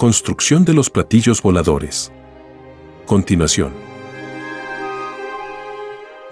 Construcción 0.00 0.64
de 0.64 0.72
los 0.72 0.88
platillos 0.88 1.42
voladores. 1.42 2.10
Continuación. 3.04 3.74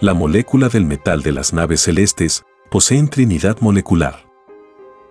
La 0.01 0.15
molécula 0.15 0.71
del 0.71 0.87
metal 0.87 1.21
de 1.21 1.33
las 1.33 1.53
naves 1.53 1.83
celestes 1.83 2.45
poseen 2.71 3.09
trinidad 3.09 3.59
molecular. 3.61 4.27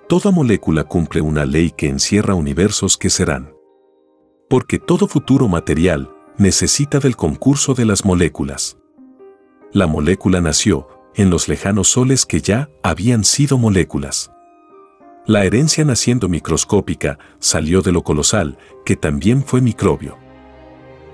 Toda 0.09 0.31
molécula 0.31 0.85
cumple 0.85 1.21
una 1.21 1.45
ley 1.45 1.69
que 1.69 1.87
encierra 1.87 2.33
universos 2.33 2.97
que 2.97 3.11
serán. 3.11 3.53
Porque 4.49 4.79
todo 4.79 5.07
futuro 5.07 5.47
material 5.47 6.11
necesita 6.39 6.97
del 6.97 7.15
concurso 7.15 7.75
de 7.75 7.85
las 7.85 8.05
moléculas. 8.05 8.79
La 9.71 9.85
molécula 9.85 10.41
nació 10.41 10.87
en 11.13 11.29
los 11.29 11.47
lejanos 11.47 11.89
soles 11.89 12.25
que 12.25 12.41
ya 12.41 12.71
habían 12.81 13.23
sido 13.23 13.59
moléculas. 13.59 14.31
La 15.27 15.43
herencia 15.43 15.83
naciendo 15.83 16.29
microscópica 16.29 17.19
salió 17.39 17.81
de 17.81 17.91
lo 17.91 18.01
colosal, 18.01 18.57
que 18.85 18.95
también 18.95 19.43
fue 19.43 19.59
microbio. 19.59 20.17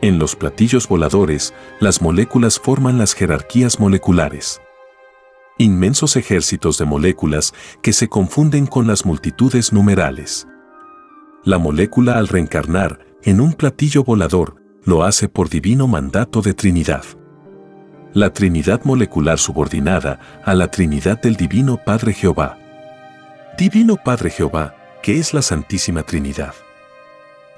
En 0.03 0.19
los 0.19 0.36
platillos 0.36 0.88
voladores, 0.88 1.52
las 1.80 2.00
moléculas 2.00 2.59
forman 2.59 3.00
las 3.00 3.16
jerarquías 3.16 3.80
moleculares. 3.80 4.61
Inmensos 5.58 6.16
ejércitos 6.16 6.78
de 6.78 6.86
moléculas 6.86 7.56
que 7.81 7.91
se 7.91 8.08
confunden 8.08 8.67
con 8.67 8.86
las 8.86 9.03
multitudes 9.03 9.73
numerales. 9.73 10.47
La 11.44 11.58
molécula 11.58 12.19
al 12.19 12.28
reencarnar 12.28 13.00
en 13.23 13.41
un 13.41 13.53
platillo 13.53 14.03
volador 14.03 14.58
lo 14.84 15.03
hace 15.03 15.28
por 15.28 15.50
divino 15.50 15.88
mandato 15.88 16.44
de 16.44 16.53
Trinidad. 16.53 17.03
La 18.14 18.31
Trinidad 18.31 18.81
molecular 18.84 19.39
subordinada 19.39 20.19
a 20.45 20.53
la 20.53 20.69
Trinidad 20.69 21.19
del 21.19 21.36
Divino 21.36 21.80
Padre 21.84 22.14
Jehová 22.14 22.59
Divino 23.55 23.97
Padre 23.97 24.31
Jehová, 24.31 24.75
que 25.03 25.19
es 25.19 25.31
la 25.31 25.43
Santísima 25.43 26.01
Trinidad. 26.01 26.55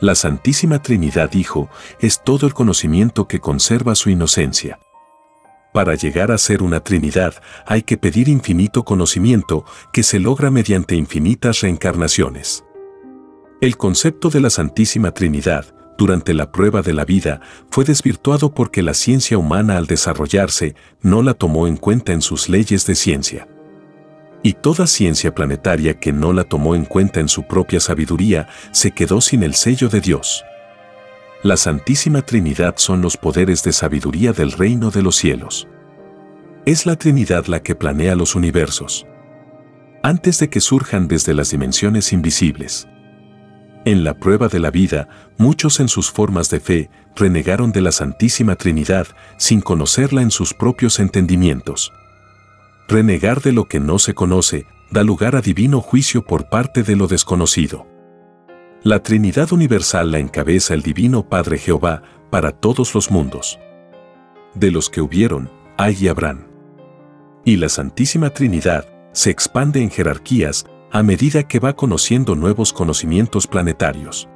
La 0.01 0.13
Santísima 0.13 0.81
Trinidad 0.81 1.31
Hijo 1.33 1.69
es 2.01 2.21
todo 2.21 2.47
el 2.47 2.53
conocimiento 2.53 3.29
que 3.29 3.39
conserva 3.39 3.95
su 3.95 4.09
inocencia. 4.09 4.77
Para 5.73 5.95
llegar 5.95 6.33
a 6.33 6.37
ser 6.37 6.63
una 6.63 6.81
Trinidad 6.81 7.35
hay 7.65 7.83
que 7.83 7.95
pedir 7.95 8.27
infinito 8.27 8.83
conocimiento 8.83 9.63
que 9.93 10.03
se 10.03 10.19
logra 10.19 10.51
mediante 10.51 10.95
infinitas 10.95 11.61
reencarnaciones. 11.61 12.65
El 13.61 13.77
concepto 13.77 14.29
de 14.29 14.41
la 14.41 14.49
Santísima 14.49 15.11
Trinidad 15.11 15.73
durante 15.97 16.33
la 16.33 16.51
prueba 16.51 16.81
de 16.81 16.91
la 16.91 17.05
vida 17.05 17.39
fue 17.71 17.85
desvirtuado 17.85 18.53
porque 18.53 18.83
la 18.83 18.93
ciencia 18.93 19.37
humana 19.37 19.77
al 19.77 19.87
desarrollarse 19.87 20.75
no 21.01 21.23
la 21.23 21.35
tomó 21.35 21.67
en 21.67 21.77
cuenta 21.77 22.11
en 22.11 22.21
sus 22.21 22.49
leyes 22.49 22.85
de 22.85 22.95
ciencia 22.95 23.47
y 24.45 24.53
toda 24.53 24.85
ciencia 24.85 25.33
planetaria 25.33 25.95
que 25.99 26.13
no 26.13 26.31
la 26.31 26.43
tomó 26.43 26.75
en 26.75 26.85
cuenta 26.85 27.19
en 27.19 27.29
su 27.29 27.47
propia 27.47 27.79
sabiduría 27.79 28.47
se 28.69 28.91
quedó 28.91 29.19
sin 29.19 29.41
el 29.41 29.55
sello 29.55 29.89
de 29.89 30.01
Dios. 30.01 30.45
La 31.41 31.57
Santísima 31.57 32.21
Trinidad 32.21 32.75
son 32.77 33.01
los 33.01 33.17
poderes 33.17 33.63
de 33.63 33.73
sabiduría 33.73 34.33
del 34.33 34.51
reino 34.51 34.91
de 34.91 35.01
los 35.01 35.15
cielos. 35.15 35.67
Es 36.67 36.85
la 36.85 36.95
Trinidad 36.95 37.47
la 37.47 37.63
que 37.63 37.73
planea 37.73 38.13
los 38.13 38.35
universos. 38.35 39.07
Antes 40.03 40.37
de 40.37 40.47
que 40.47 40.61
surjan 40.61 41.07
desde 41.07 41.33
las 41.33 41.49
dimensiones 41.49 42.13
invisibles. 42.13 42.87
En 43.83 44.03
la 44.03 44.13
prueba 44.13 44.47
de 44.47 44.59
la 44.59 44.69
vida, 44.69 45.07
muchos 45.39 45.79
en 45.79 45.87
sus 45.87 46.11
formas 46.11 46.51
de 46.51 46.59
fe 46.59 46.91
renegaron 47.15 47.71
de 47.71 47.81
la 47.81 47.91
Santísima 47.91 48.55
Trinidad 48.55 49.07
sin 49.39 49.61
conocerla 49.61 50.21
en 50.21 50.29
sus 50.29 50.53
propios 50.53 50.99
entendimientos. 50.99 51.91
Renegar 52.87 53.41
de 53.41 53.51
lo 53.51 53.65
que 53.65 53.79
no 53.79 53.97
se 53.97 54.13
conoce 54.13 54.67
da 54.91 55.03
lugar 55.03 55.35
a 55.35 55.41
divino 55.41 55.81
juicio 55.81 56.23
por 56.23 56.49
parte 56.49 56.83
de 56.83 56.95
lo 56.95 57.07
desconocido. 57.07 57.87
La 58.83 59.01
Trinidad 59.01 59.51
Universal 59.51 60.11
la 60.11 60.19
encabeza 60.19 60.75
el 60.75 60.83
Divino 60.83 61.27
Padre 61.27 61.57
Jehová 61.57 62.03
para 62.29 62.51
todos 62.51 62.93
los 62.93 63.09
mundos. 63.09 63.59
De 64.53 64.69
los 64.69 64.91
que 64.91 65.01
hubieron, 65.01 65.49
hay 65.77 65.97
y 65.99 66.07
habrán. 66.09 66.47
Y 67.43 67.57
la 67.57 67.69
Santísima 67.69 68.29
Trinidad 68.29 68.87
se 69.13 69.31
expande 69.31 69.81
en 69.81 69.89
jerarquías 69.89 70.65
a 70.91 71.01
medida 71.01 71.47
que 71.47 71.59
va 71.59 71.75
conociendo 71.75 72.35
nuevos 72.35 72.71
conocimientos 72.71 73.47
planetarios. 73.47 74.29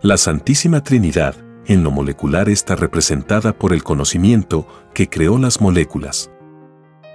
La 0.00 0.16
Santísima 0.16 0.82
Trinidad, 0.82 1.36
en 1.66 1.84
lo 1.84 1.92
molecular, 1.92 2.48
está 2.48 2.74
representada 2.74 3.52
por 3.52 3.72
el 3.72 3.84
conocimiento 3.84 4.66
que 4.94 5.08
creó 5.08 5.38
las 5.38 5.60
moléculas. 5.60 6.31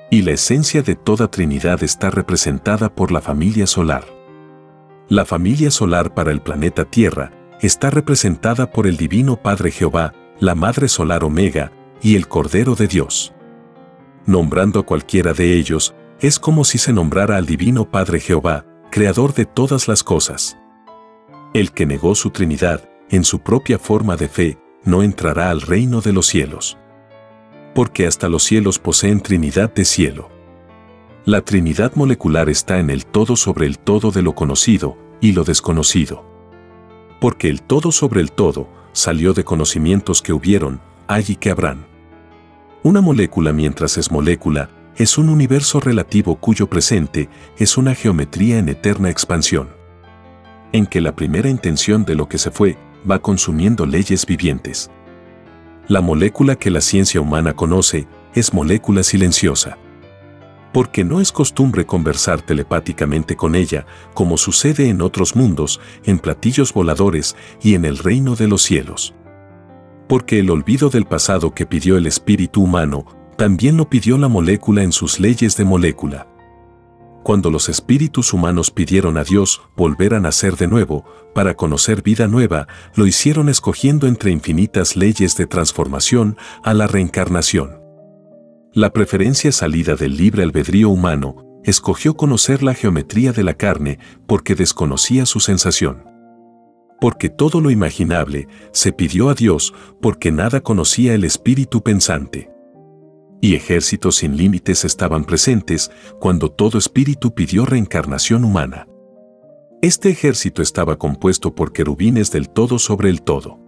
Y 0.09 0.21
la 0.21 0.31
esencia 0.31 0.81
de 0.81 0.95
toda 0.95 1.29
Trinidad 1.29 1.83
está 1.83 2.09
representada 2.09 2.93
por 2.93 3.11
la 3.11 3.19
familia 3.19 3.67
solar. 3.67 4.05
La 5.09 5.25
familia 5.25 5.69
solar 5.69 6.13
para 6.13 6.31
el 6.31 6.41
planeta 6.41 6.85
Tierra 6.85 7.31
está 7.61 7.89
representada 7.89 8.71
por 8.71 8.87
el 8.87 8.95
Divino 8.95 9.35
Padre 9.35 9.69
Jehová, 9.69 10.13
la 10.39 10.55
Madre 10.55 10.87
Solar 10.87 11.25
Omega 11.25 11.73
y 12.01 12.15
el 12.15 12.29
Cordero 12.29 12.75
de 12.75 12.87
Dios. 12.87 13.33
Nombrando 14.25 14.79
a 14.79 14.85
cualquiera 14.85 15.33
de 15.33 15.53
ellos, 15.55 15.93
es 16.21 16.39
como 16.39 16.63
si 16.63 16.77
se 16.77 16.93
nombrara 16.93 17.35
al 17.35 17.45
Divino 17.45 17.89
Padre 17.91 18.21
Jehová, 18.21 18.65
Creador 18.89 19.33
de 19.33 19.45
todas 19.45 19.89
las 19.89 20.03
cosas. 20.03 20.57
El 21.53 21.73
que 21.73 21.85
negó 21.85 22.15
su 22.15 22.29
Trinidad, 22.29 22.87
en 23.09 23.25
su 23.25 23.39
propia 23.39 23.77
forma 23.77 24.15
de 24.15 24.29
fe, 24.29 24.57
no 24.85 25.03
entrará 25.03 25.49
al 25.49 25.61
reino 25.61 25.99
de 25.99 26.13
los 26.13 26.27
cielos 26.27 26.77
porque 27.77 28.07
hasta 28.07 28.27
los 28.27 28.41
cielos 28.41 28.79
poseen 28.79 29.21
Trinidad 29.21 29.71
de 29.71 29.85
cielo. 29.85 30.31
La 31.25 31.41
Trinidad 31.41 31.93
molecular 31.93 32.49
está 32.49 32.79
en 32.79 32.89
el 32.89 33.05
todo 33.05 33.35
sobre 33.35 33.67
el 33.67 33.77
todo 33.77 34.09
de 34.09 34.23
lo 34.23 34.33
conocido 34.33 34.97
y 35.21 35.33
lo 35.33 35.43
desconocido. 35.43 36.25
Porque 37.21 37.49
el 37.49 37.61
todo 37.61 37.91
sobre 37.91 38.21
el 38.21 38.31
todo 38.31 38.67
salió 38.93 39.33
de 39.33 39.43
conocimientos 39.43 40.23
que 40.23 40.33
hubieron, 40.33 40.81
hay 41.05 41.25
y 41.27 41.35
que 41.35 41.51
habrán. 41.51 41.85
Una 42.81 42.99
molécula 42.99 43.53
mientras 43.53 43.99
es 43.99 44.09
molécula, 44.11 44.71
es 44.95 45.19
un 45.19 45.29
universo 45.29 45.79
relativo 45.79 46.37
cuyo 46.37 46.67
presente 46.67 47.29
es 47.59 47.77
una 47.77 47.93
geometría 47.93 48.57
en 48.57 48.69
eterna 48.69 49.11
expansión. 49.11 49.69
En 50.71 50.87
que 50.87 50.99
la 50.99 51.15
primera 51.15 51.47
intención 51.47 52.05
de 52.05 52.15
lo 52.15 52.27
que 52.27 52.39
se 52.39 52.49
fue 52.49 52.75
va 53.07 53.19
consumiendo 53.19 53.85
leyes 53.85 54.25
vivientes. 54.25 54.89
La 55.87 56.01
molécula 56.01 56.57
que 56.57 56.69
la 56.69 56.81
ciencia 56.81 57.21
humana 57.21 57.53
conoce 57.53 58.07
es 58.33 58.53
molécula 58.53 59.03
silenciosa. 59.03 59.77
Porque 60.73 61.05
no 61.05 61.21
es 61.21 61.31
costumbre 61.31 61.85
conversar 61.85 62.41
telepáticamente 62.41 63.37
con 63.37 63.55
ella, 63.55 63.85
como 64.13 64.37
sucede 64.37 64.89
en 64.89 65.01
otros 65.01 65.35
mundos, 65.35 65.79
en 66.03 66.19
platillos 66.19 66.73
voladores 66.73 67.37
y 67.61 67.73
en 67.73 67.85
el 67.85 67.97
reino 67.97 68.35
de 68.35 68.49
los 68.49 68.63
cielos. 68.63 69.15
Porque 70.09 70.39
el 70.39 70.49
olvido 70.49 70.89
del 70.89 71.05
pasado 71.05 71.53
que 71.53 71.65
pidió 71.65 71.97
el 71.97 72.05
espíritu 72.05 72.63
humano, 72.63 73.05
también 73.37 73.77
lo 73.77 73.89
pidió 73.89 74.17
la 74.17 74.27
molécula 74.27 74.83
en 74.83 74.91
sus 74.91 75.21
leyes 75.21 75.55
de 75.55 75.63
molécula 75.63 76.27
cuando 77.27 77.51
los 77.51 77.67
espíritus 77.67 78.31
humanos 78.31 78.71
pidieron 78.71 79.17
a 79.17 79.25
Dios 79.25 79.61
volver 79.75 80.13
a 80.13 80.21
nacer 80.21 80.55
de 80.55 80.65
nuevo, 80.65 81.03
para 81.35 81.55
conocer 81.55 82.01
vida 82.01 82.25
nueva, 82.25 82.69
lo 82.95 83.05
hicieron 83.05 83.49
escogiendo 83.49 84.07
entre 84.07 84.31
infinitas 84.31 84.95
leyes 84.95 85.35
de 85.35 85.45
transformación 85.45 86.37
a 86.63 86.73
la 86.73 86.87
reencarnación. 86.87 87.81
La 88.71 88.93
preferencia 88.93 89.51
salida 89.51 89.97
del 89.97 90.15
libre 90.15 90.41
albedrío 90.41 90.87
humano 90.87 91.59
escogió 91.65 92.15
conocer 92.15 92.63
la 92.63 92.73
geometría 92.73 93.33
de 93.33 93.43
la 93.43 93.55
carne 93.55 93.99
porque 94.25 94.55
desconocía 94.55 95.25
su 95.25 95.41
sensación. 95.41 96.05
Porque 97.01 97.27
todo 97.27 97.59
lo 97.59 97.71
imaginable 97.71 98.47
se 98.71 98.93
pidió 98.93 99.27
a 99.27 99.33
Dios 99.33 99.73
porque 100.01 100.31
nada 100.31 100.61
conocía 100.61 101.13
el 101.13 101.25
espíritu 101.25 101.83
pensante. 101.83 102.56
Y 103.41 103.55
ejércitos 103.55 104.17
sin 104.17 104.35
límites 104.35 104.83
estaban 104.83 105.23
presentes 105.23 105.91
cuando 106.19 106.51
todo 106.51 106.77
espíritu 106.77 107.33
pidió 107.33 107.65
reencarnación 107.65 108.43
humana. 108.43 108.87
Este 109.81 110.09
ejército 110.09 110.63
estaba 110.63 110.97
compuesto 110.97 111.53
por 111.53 111.71
querubines 111.71 112.31
del 112.31 112.49
todo 112.49 112.79
sobre 112.79 113.09
el 113.09 113.21
todo. 113.21 113.59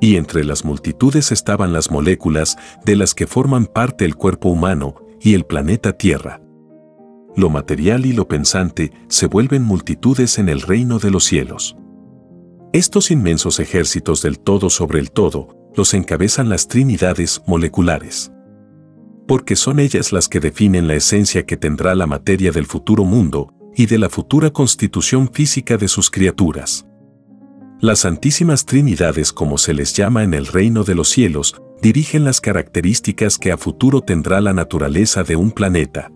Y 0.00 0.16
entre 0.16 0.44
las 0.44 0.66
multitudes 0.66 1.32
estaban 1.32 1.72
las 1.72 1.90
moléculas 1.90 2.58
de 2.84 2.96
las 2.96 3.14
que 3.14 3.26
forman 3.26 3.64
parte 3.66 4.04
el 4.04 4.16
cuerpo 4.16 4.50
humano 4.50 4.96
y 5.20 5.32
el 5.32 5.46
planeta 5.46 5.94
Tierra. 5.94 6.42
Lo 7.36 7.48
material 7.48 8.04
y 8.04 8.12
lo 8.12 8.28
pensante 8.28 8.92
se 9.08 9.26
vuelven 9.26 9.62
multitudes 9.62 10.38
en 10.38 10.50
el 10.50 10.60
reino 10.60 10.98
de 10.98 11.10
los 11.10 11.24
cielos. 11.24 11.74
Estos 12.74 13.10
inmensos 13.10 13.60
ejércitos 13.60 14.20
del 14.20 14.38
todo 14.38 14.68
sobre 14.68 15.00
el 15.00 15.10
todo 15.10 15.70
los 15.74 15.94
encabezan 15.94 16.50
las 16.50 16.68
trinidades 16.68 17.42
moleculares. 17.46 18.33
Porque 19.26 19.56
son 19.56 19.80
ellas 19.80 20.12
las 20.12 20.28
que 20.28 20.40
definen 20.40 20.86
la 20.86 20.94
esencia 20.94 21.46
que 21.46 21.56
tendrá 21.56 21.94
la 21.94 22.06
materia 22.06 22.52
del 22.52 22.66
futuro 22.66 23.04
mundo 23.04 23.52
y 23.74 23.86
de 23.86 23.98
la 23.98 24.08
futura 24.08 24.50
constitución 24.50 25.30
física 25.32 25.76
de 25.76 25.88
sus 25.88 26.10
criaturas. 26.10 26.86
Las 27.80 28.00
Santísimas 28.00 28.66
Trinidades, 28.66 29.32
como 29.32 29.58
se 29.58 29.74
les 29.74 29.94
llama 29.94 30.22
en 30.22 30.32
el 30.32 30.46
reino 30.46 30.84
de 30.84 30.94
los 30.94 31.08
cielos, 31.08 31.60
dirigen 31.82 32.24
las 32.24 32.40
características 32.40 33.36
que 33.36 33.52
a 33.52 33.58
futuro 33.58 34.00
tendrá 34.00 34.40
la 34.40 34.52
naturaleza 34.52 35.22
de 35.22 35.36
un 35.36 35.50
planeta. 35.50 36.10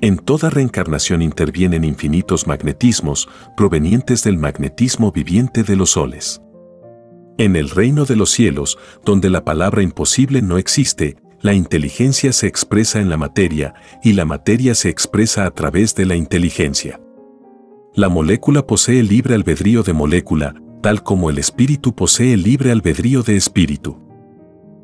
En 0.00 0.18
toda 0.18 0.50
reencarnación 0.50 1.22
intervienen 1.22 1.82
infinitos 1.82 2.46
magnetismos 2.46 3.28
provenientes 3.56 4.22
del 4.22 4.38
magnetismo 4.38 5.10
viviente 5.10 5.64
de 5.64 5.74
los 5.74 5.90
soles. 5.90 6.40
En 7.38 7.56
el 7.56 7.70
reino 7.70 8.04
de 8.04 8.14
los 8.14 8.30
cielos, 8.30 8.78
donde 9.04 9.30
la 9.30 9.44
palabra 9.44 9.82
imposible 9.82 10.42
no 10.42 10.58
existe, 10.58 11.16
la 11.40 11.54
inteligencia 11.54 12.32
se 12.32 12.46
expresa 12.46 13.00
en 13.00 13.08
la 13.08 13.16
materia 13.16 13.74
y 14.02 14.14
la 14.14 14.24
materia 14.24 14.74
se 14.74 14.88
expresa 14.88 15.46
a 15.46 15.50
través 15.52 15.94
de 15.94 16.04
la 16.04 16.16
inteligencia. 16.16 17.00
La 17.94 18.08
molécula 18.08 18.66
posee 18.66 19.02
libre 19.02 19.34
albedrío 19.34 19.82
de 19.82 19.92
molécula, 19.92 20.54
tal 20.82 21.02
como 21.02 21.30
el 21.30 21.38
espíritu 21.38 21.94
posee 21.94 22.36
libre 22.36 22.72
albedrío 22.72 23.22
de 23.22 23.36
espíritu. 23.36 24.00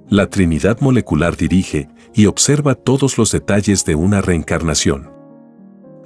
La 0.08 0.28
Trinidad 0.28 0.80
molecular 0.80 1.36
dirige 1.36 1.88
y 2.12 2.26
observa 2.26 2.74
todos 2.74 3.18
los 3.18 3.32
detalles 3.32 3.84
de 3.84 3.94
una 3.94 4.20
reencarnación. 4.20 5.10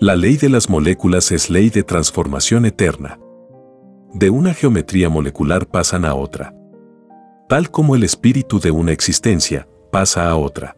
La 0.01 0.17
ley 0.17 0.37
de 0.37 0.49
las 0.49 0.71
moléculas 0.71 1.33
es 1.33 1.51
ley 1.51 1.71
de 1.71 1.83
transformación 1.83 2.65
eterna. 2.65 3.19
De 4.15 4.31
una 4.31 4.55
geometría 4.55 5.09
molecular 5.09 5.67
pasan 5.67 6.05
a 6.05 6.15
otra. 6.15 6.55
Tal 7.49 7.71
como 7.71 7.97
el 7.97 8.05
espíritu 8.05 8.61
de 8.61 8.71
una 8.71 8.93
existencia, 8.93 9.67
pasa 9.91 10.29
a 10.29 10.37
otra. 10.37 10.77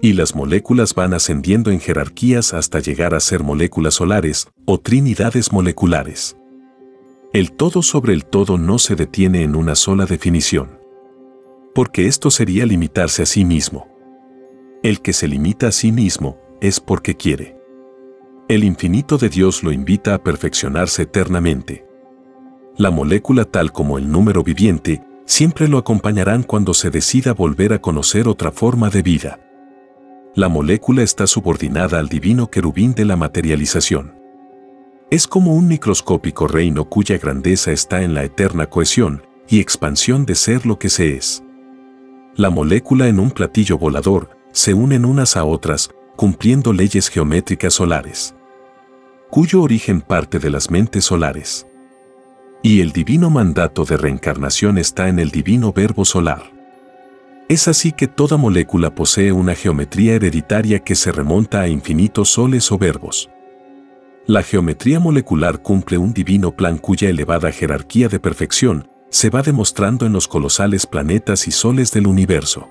Y 0.00 0.12
las 0.12 0.34
moléculas 0.34 0.94
van 0.94 1.14
ascendiendo 1.14 1.70
en 1.70 1.80
jerarquías 1.80 2.54
hasta 2.54 2.78
llegar 2.78 3.14
a 3.14 3.20
ser 3.20 3.42
moléculas 3.42 3.94
solares 3.94 4.48
o 4.64 4.78
trinidades 4.78 5.52
moleculares. 5.52 6.36
El 7.32 7.52
todo 7.52 7.82
sobre 7.82 8.14
el 8.14 8.24
todo 8.24 8.58
no 8.58 8.78
se 8.78 8.94
detiene 8.94 9.42
en 9.42 9.56
una 9.56 9.74
sola 9.74 10.06
definición. 10.06 10.78
Porque 11.74 12.06
esto 12.06 12.30
sería 12.30 12.64
limitarse 12.64 13.22
a 13.22 13.26
sí 13.26 13.44
mismo. 13.44 13.88
El 14.82 15.00
que 15.00 15.12
se 15.12 15.28
limita 15.28 15.68
a 15.68 15.72
sí 15.72 15.92
mismo 15.92 16.38
es 16.60 16.80
porque 16.80 17.16
quiere. 17.16 17.56
El 18.48 18.64
infinito 18.64 19.18
de 19.18 19.28
Dios 19.28 19.62
lo 19.62 19.72
invita 19.72 20.14
a 20.14 20.22
perfeccionarse 20.22 21.02
eternamente. 21.02 21.84
La 22.76 22.90
molécula 22.90 23.44
tal 23.44 23.72
como 23.72 23.98
el 23.98 24.10
número 24.10 24.42
viviente 24.42 25.02
siempre 25.28 25.68
lo 25.68 25.76
acompañarán 25.76 26.42
cuando 26.42 26.72
se 26.72 26.90
decida 26.90 27.34
volver 27.34 27.74
a 27.74 27.80
conocer 27.80 28.26
otra 28.28 28.50
forma 28.50 28.88
de 28.88 29.02
vida. 29.02 29.38
La 30.34 30.48
molécula 30.48 31.02
está 31.02 31.26
subordinada 31.26 31.98
al 31.98 32.08
divino 32.08 32.50
querubín 32.50 32.94
de 32.94 33.04
la 33.04 33.16
materialización. 33.16 34.14
Es 35.10 35.26
como 35.26 35.54
un 35.54 35.68
microscópico 35.68 36.48
reino 36.48 36.86
cuya 36.86 37.18
grandeza 37.18 37.72
está 37.72 38.02
en 38.02 38.14
la 38.14 38.24
eterna 38.24 38.66
cohesión 38.70 39.22
y 39.48 39.60
expansión 39.60 40.24
de 40.24 40.34
ser 40.34 40.64
lo 40.64 40.78
que 40.78 40.88
se 40.88 41.14
es. 41.16 41.44
La 42.34 42.48
molécula 42.48 43.06
en 43.08 43.20
un 43.20 43.30
platillo 43.30 43.76
volador 43.76 44.30
se 44.52 44.72
unen 44.72 45.04
unas 45.04 45.36
a 45.36 45.44
otras, 45.44 45.90
cumpliendo 46.16 46.72
leyes 46.72 47.08
geométricas 47.10 47.74
solares, 47.74 48.34
cuyo 49.30 49.60
origen 49.60 50.00
parte 50.00 50.38
de 50.38 50.50
las 50.50 50.70
mentes 50.70 51.04
solares. 51.04 51.66
Y 52.62 52.80
el 52.80 52.92
divino 52.92 53.30
mandato 53.30 53.84
de 53.84 53.96
reencarnación 53.96 54.78
está 54.78 55.08
en 55.08 55.18
el 55.18 55.30
divino 55.30 55.72
verbo 55.72 56.04
solar. 56.04 56.52
Es 57.48 57.68
así 57.68 57.92
que 57.92 58.08
toda 58.08 58.36
molécula 58.36 58.94
posee 58.94 59.32
una 59.32 59.54
geometría 59.54 60.14
hereditaria 60.14 60.80
que 60.80 60.94
se 60.94 61.12
remonta 61.12 61.60
a 61.60 61.68
infinitos 61.68 62.30
soles 62.30 62.70
o 62.72 62.78
verbos. 62.78 63.30
La 64.26 64.42
geometría 64.42 65.00
molecular 65.00 65.62
cumple 65.62 65.96
un 65.96 66.12
divino 66.12 66.54
plan 66.54 66.76
cuya 66.76 67.08
elevada 67.08 67.50
jerarquía 67.50 68.08
de 68.08 68.20
perfección 68.20 68.90
se 69.08 69.30
va 69.30 69.40
demostrando 69.40 70.04
en 70.04 70.12
los 70.12 70.28
colosales 70.28 70.86
planetas 70.86 71.48
y 71.48 71.52
soles 71.52 71.92
del 71.92 72.06
universo. 72.06 72.68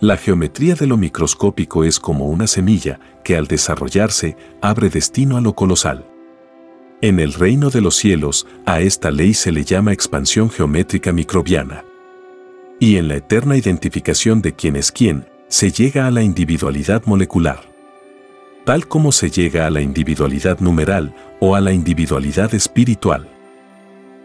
La 0.00 0.16
geometría 0.16 0.74
de 0.74 0.86
lo 0.86 0.96
microscópico 0.96 1.84
es 1.84 2.00
como 2.00 2.28
una 2.28 2.46
semilla 2.46 2.98
que 3.22 3.36
al 3.36 3.46
desarrollarse 3.46 4.36
abre 4.62 4.88
destino 4.88 5.36
a 5.36 5.40
lo 5.40 5.54
colosal. 5.54 6.06
En 7.04 7.20
el 7.20 7.34
reino 7.34 7.68
de 7.68 7.82
los 7.82 7.96
cielos, 7.96 8.46
a 8.64 8.80
esta 8.80 9.10
ley 9.10 9.34
se 9.34 9.52
le 9.52 9.62
llama 9.62 9.92
expansión 9.92 10.48
geométrica 10.48 11.12
microbiana. 11.12 11.84
Y 12.80 12.96
en 12.96 13.08
la 13.08 13.16
eterna 13.16 13.58
identificación 13.58 14.40
de 14.40 14.54
quién 14.54 14.74
es 14.74 14.90
quién, 14.90 15.26
se 15.48 15.70
llega 15.70 16.06
a 16.06 16.10
la 16.10 16.22
individualidad 16.22 17.02
molecular. 17.04 17.60
Tal 18.64 18.88
como 18.88 19.12
se 19.12 19.30
llega 19.30 19.66
a 19.66 19.70
la 19.70 19.82
individualidad 19.82 20.60
numeral 20.60 21.14
o 21.40 21.54
a 21.54 21.60
la 21.60 21.74
individualidad 21.74 22.54
espiritual. 22.54 23.28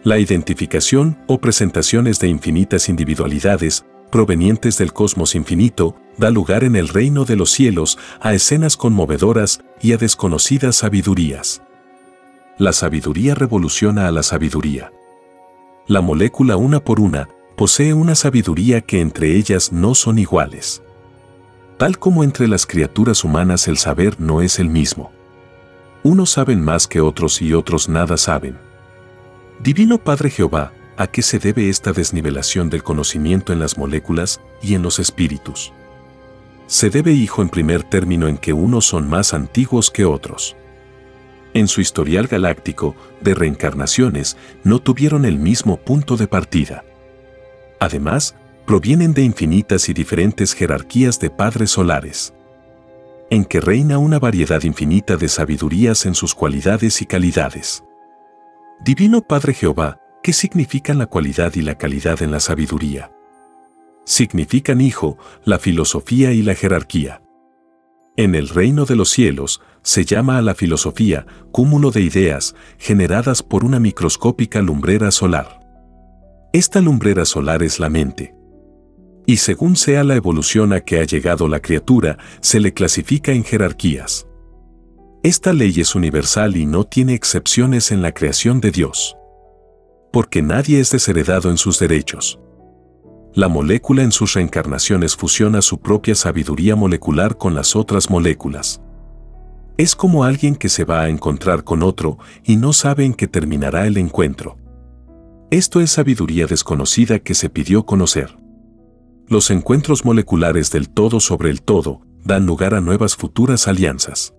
La 0.06 0.18
identificación 0.18 1.18
o 1.28 1.42
presentaciones 1.42 2.18
de 2.20 2.30
infinitas 2.30 2.88
individualidades 2.88 3.84
provenientes 4.10 4.78
del 4.78 4.94
cosmos 4.94 5.36
infinito, 5.36 5.98
da 6.16 6.30
lugar 6.30 6.64
en 6.64 6.78
el 6.78 6.88
reino 6.88 7.26
de 7.26 7.36
los 7.36 7.52
cielos 7.52 7.98
a 8.22 8.34
escenas 8.34 8.78
conmovedoras 8.78 9.60
y 9.82 9.92
a 9.92 9.98
desconocidas 9.98 10.78
sabidurías 10.78 11.62
la 12.60 12.74
sabiduría 12.74 13.36
revoluciona 13.36 14.10
a 14.10 14.12
la 14.12 14.22
sabiduría. 14.22 14.92
La 15.88 16.02
molécula 16.02 16.58
una 16.58 16.82
por 16.82 17.00
una 17.00 17.30
posee 17.56 17.94
una 17.94 18.16
sabiduría 18.16 18.82
que 18.82 19.00
entre 19.00 19.38
ellas 19.38 19.72
no 19.72 19.96
son 19.96 20.20
iguales. 20.20 20.84
Tal 21.78 21.98
como 21.98 22.22
entre 22.22 22.50
las 22.50 22.68
criaturas 22.68 23.24
humanas 23.24 23.70
el 23.70 23.78
saber 23.78 24.20
no 24.20 24.42
es 24.42 24.60
el 24.60 24.68
mismo. 24.68 25.10
Unos 26.04 26.32
saben 26.32 26.62
más 26.62 26.86
que 26.86 27.00
otros 27.00 27.42
y 27.42 27.54
otros 27.54 27.88
nada 27.88 28.18
saben. 28.18 28.58
Divino 29.62 29.98
Padre 29.98 30.30
Jehová, 30.30 30.74
¿a 30.98 31.08
qué 31.08 31.22
se 31.22 31.40
debe 31.40 31.70
esta 31.70 31.94
desnivelación 31.94 32.70
del 32.70 32.84
conocimiento 32.84 33.54
en 33.54 33.60
las 33.60 33.78
moléculas 33.78 34.42
y 34.62 34.76
en 34.76 34.82
los 34.82 35.00
espíritus? 35.00 35.72
Se 36.68 36.90
debe, 36.90 37.14
hijo, 37.14 37.42
en 37.42 37.48
primer 37.48 37.84
término 37.84 38.28
en 38.28 38.38
que 38.38 38.52
unos 38.52 38.86
son 38.86 39.10
más 39.10 39.34
antiguos 39.34 39.90
que 39.90 40.04
otros 40.04 40.58
en 41.54 41.68
su 41.68 41.82
historial 41.82 42.28
galáctico 42.28 42.96
de 43.22 43.34
reencarnaciones 43.34 44.38
no 44.64 44.80
tuvieron 44.80 45.26
el 45.26 45.40
mismo 45.40 45.78
punto 45.78 46.18
de 46.18 46.28
partida. 46.28 46.84
Además, 47.80 48.36
provienen 48.66 49.14
de 49.14 49.24
infinitas 49.24 49.90
y 49.90 49.94
diferentes 49.94 50.54
jerarquías 50.54 51.20
de 51.20 51.30
padres 51.30 51.72
solares, 51.72 52.34
en 53.30 53.46
que 53.46 53.62
reina 53.62 53.98
una 53.98 54.20
variedad 54.20 54.62
infinita 54.64 55.18
de 55.18 55.28
sabidurías 55.28 56.06
en 56.06 56.16
sus 56.16 56.36
cualidades 56.36 57.02
y 57.02 57.06
calidades. 57.06 57.84
Divino 58.84 59.22
Padre 59.22 59.54
Jehová, 59.54 60.00
¿qué 60.22 60.34
significan 60.34 60.98
la 60.98 61.08
cualidad 61.08 61.54
y 61.56 61.62
la 61.62 61.78
calidad 61.78 62.22
en 62.22 62.32
la 62.32 62.40
sabiduría? 62.40 63.12
Significan, 64.06 64.82
hijo, 64.82 65.18
la 65.44 65.60
filosofía 65.60 66.32
y 66.32 66.42
la 66.42 66.56
jerarquía. 66.56 67.22
En 68.20 68.36
el 68.36 68.50
reino 68.50 68.84
de 68.84 68.98
los 68.98 69.12
cielos, 69.12 69.62
se 69.82 70.04
llama 70.04 70.38
a 70.38 70.42
la 70.42 70.54
filosofía 70.54 71.26
cúmulo 71.54 71.90
de 71.90 72.02
ideas 72.02 72.54
generadas 72.78 73.42
por 73.42 73.64
una 73.64 73.80
microscópica 73.80 74.62
lumbrera 74.62 75.10
solar. 75.10 75.62
Esta 76.52 76.82
lumbrera 76.82 77.24
solar 77.24 77.64
es 77.64 77.80
la 77.80 77.90
mente. 77.90 78.36
Y 79.26 79.38
según 79.38 79.78
sea 79.78 80.04
la 80.04 80.16
evolución 80.16 80.74
a 80.74 80.82
que 80.82 81.00
ha 81.00 81.06
llegado 81.06 81.48
la 81.48 81.62
criatura, 81.62 82.18
se 82.42 82.60
le 82.60 82.74
clasifica 82.74 83.32
en 83.32 83.46
jerarquías. 83.46 84.28
Esta 85.24 85.54
ley 85.54 85.76
es 85.78 85.96
universal 85.96 86.58
y 86.58 86.66
no 86.66 86.84
tiene 86.84 87.14
excepciones 87.14 87.90
en 87.90 88.02
la 88.02 88.12
creación 88.12 88.60
de 88.60 88.72
Dios. 88.72 89.16
Porque 90.12 90.42
nadie 90.42 90.82
es 90.82 90.92
desheredado 90.92 91.50
en 91.50 91.58
sus 91.58 91.80
derechos. 91.80 92.38
La 93.36 93.48
molécula 93.48 94.02
en 94.02 94.12
sus 94.12 94.34
reencarnaciones 94.34 95.16
fusiona 95.16 95.62
su 95.62 95.80
propia 95.80 96.16
sabiduría 96.16 96.76
molecular 96.76 97.38
con 97.38 97.54
las 97.54 97.76
otras 97.76 98.10
moléculas. 98.10 98.82
Es 99.78 99.96
como 99.96 100.24
alguien 100.24 100.56
que 100.56 100.68
se 100.68 100.84
va 100.84 101.02
a 101.02 101.10
encontrar 101.10 101.64
con 101.64 101.84
otro 101.84 102.18
y 102.44 102.56
no 102.56 102.74
sabe 102.74 103.06
en 103.06 103.14
qué 103.14 103.28
terminará 103.28 103.86
el 103.86 103.98
encuentro. 103.98 104.58
Esto 105.52 105.80
es 105.80 105.92
sabiduría 105.92 106.48
desconocida 106.48 107.20
que 107.20 107.36
se 107.36 107.50
pidió 107.50 107.86
conocer. 107.86 108.36
Los 109.28 109.52
encuentros 109.52 110.06
moleculares 110.06 110.72
del 110.72 110.90
todo 110.90 111.20
sobre 111.20 111.52
el 111.52 111.62
todo 111.62 112.02
dan 112.26 112.48
lugar 112.48 112.74
a 112.74 112.82
nuevas 112.82 113.16
futuras 113.16 113.68
alianzas. 113.68 114.34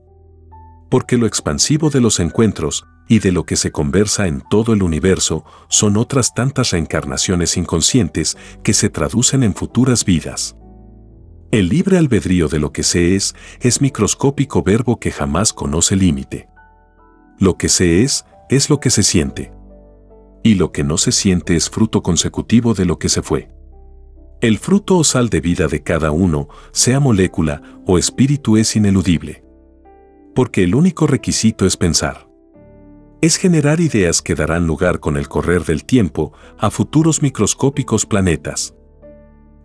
Porque 0.91 1.17
lo 1.17 1.27
expansivo 1.27 1.91
de 1.91 2.01
los 2.01 2.19
encuentros 2.19 2.85
y 3.11 3.19
de 3.19 3.33
lo 3.33 3.45
que 3.45 3.57
se 3.57 3.73
conversa 3.73 4.29
en 4.29 4.41
todo 4.49 4.73
el 4.73 4.85
universo 4.85 5.45
son 5.69 5.97
otras 5.97 6.33
tantas 6.33 6.71
reencarnaciones 6.71 7.57
inconscientes 7.57 8.39
que 8.63 8.73
se 8.73 8.89
traducen 8.89 9.43
en 9.43 9.53
futuras 9.53 10.05
vidas. 10.05 10.57
El 11.51 11.71
libre 11.71 11.99
albedrío 11.99 12.47
de 12.47 12.61
lo 12.61 12.73
que 12.73 12.85
se 12.85 13.17
es 13.17 13.35
es 13.59 13.81
microscópico 13.81 14.63
verbo 14.63 15.01
que 15.01 15.11
jamás 15.11 15.53
conoce 15.53 15.97
límite. 15.97 16.49
Lo 17.41 17.59
que 17.59 17.69
se 17.69 18.05
es 18.05 18.27
es 18.49 18.71
lo 18.71 18.79
que 18.79 18.91
se 18.91 19.03
siente. 19.03 19.51
Y 20.45 20.55
lo 20.55 20.71
que 20.71 20.85
no 20.85 20.97
se 20.97 21.11
siente 21.11 21.57
es 21.57 21.69
fruto 21.69 22.05
consecutivo 22.05 22.75
de 22.75 22.85
lo 22.85 23.01
que 23.01 23.09
se 23.09 23.23
fue. 23.23 23.51
El 24.41 24.57
fruto 24.59 24.99
o 24.99 25.03
sal 25.03 25.31
de 25.31 25.41
vida 25.41 25.67
de 25.67 25.83
cada 25.83 26.13
uno, 26.13 26.49
sea 26.71 27.01
molécula 27.01 27.61
o 27.87 27.99
espíritu, 27.99 28.57
es 28.57 28.77
ineludible. 28.77 29.43
Porque 30.33 30.63
el 30.63 30.77
único 30.77 31.09
requisito 31.09 31.67
es 31.67 31.77
pensar. 31.77 32.30
Es 33.21 33.37
generar 33.37 33.81
ideas 33.81 34.23
que 34.23 34.35
darán 34.35 34.67
lugar 34.67 35.01
con 35.01 35.17
el 35.17 35.29
correr 35.29 35.65
del 35.65 35.85
tiempo 35.85 36.33
a 36.59 36.71
futuros 36.71 37.23
microscópicos 37.23 38.07
planetas. 38.07 38.75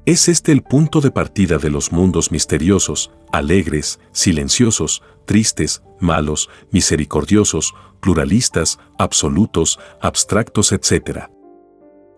Es 0.06 0.28
este 0.28 0.52
el 0.52 0.62
punto 0.62 1.02
de 1.02 1.12
partida 1.12 1.58
de 1.58 1.70
los 1.70 1.92
mundos 1.92 2.32
misteriosos, 2.32 3.12
alegres, 3.32 4.00
silenciosos, 4.12 5.02
tristes, 5.26 5.82
malos, 6.00 6.50
misericordiosos, 6.72 7.74
pluralistas, 8.02 8.78
absolutos, 8.98 9.80
abstractos, 10.02 10.72
etc 10.72 11.30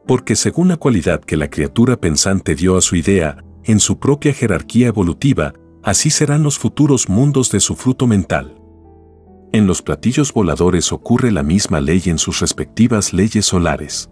porque 0.08 0.38
según 0.38 0.70
la 0.70 0.77
cualidad 0.77 1.20
que 1.20 1.38
la 1.38 1.50
criatura 1.50 1.98
pensante 1.98 2.56
dio 2.56 2.77
a 2.77 2.82
su 2.82 2.96
idea, 2.96 3.44
en 3.65 3.82
su 3.82 4.00
propia 4.00 4.34
jerarquía 4.34 4.88
evolutiva, 4.88 5.53
así 5.84 6.10
serán 6.10 6.44
los 6.44 6.58
futuros 6.58 7.10
mundos 7.10 7.51
de 7.51 7.60
su 7.60 7.75
fruto 7.75 8.08
mental. 8.08 8.57
En 9.54 9.66
los 9.66 9.82
platillos 9.82 10.34
voladores 10.34 10.92
ocurre 10.92 11.32
la 11.32 11.44
misma 11.44 11.80
ley 11.80 12.01
en 12.06 12.18
sus 12.18 12.42
respectivas 12.42 13.13
leyes 13.13 13.46
solares. 13.46 14.10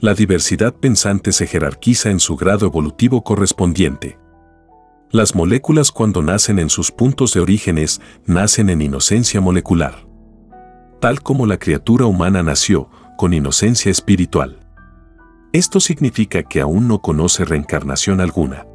La 0.00 0.14
diversidad 0.14 0.74
pensante 0.74 1.32
se 1.32 1.46
jerarquiza 1.46 2.10
en 2.10 2.18
su 2.18 2.36
grado 2.36 2.66
evolutivo 2.66 3.22
correspondiente. 3.22 4.18
Las 5.10 5.34
moléculas 5.34 5.92
cuando 5.92 6.22
nacen 6.22 6.58
en 6.58 6.70
sus 6.70 6.90
puntos 6.90 7.34
de 7.34 7.40
orígenes, 7.40 8.00
nacen 8.26 8.68
en 8.70 8.82
inocencia 8.82 9.40
molecular. 9.40 10.06
Tal 11.00 11.22
como 11.22 11.46
la 11.46 11.58
criatura 11.58 12.06
humana 12.06 12.42
nació, 12.42 12.90
con 13.16 13.34
inocencia 13.34 13.90
espiritual. 13.90 14.58
Esto 15.52 15.78
significa 15.80 16.42
que 16.42 16.60
aún 16.60 16.88
no 16.88 17.00
conoce 17.00 17.44
reencarnación 17.44 18.20
alguna. 18.20 18.66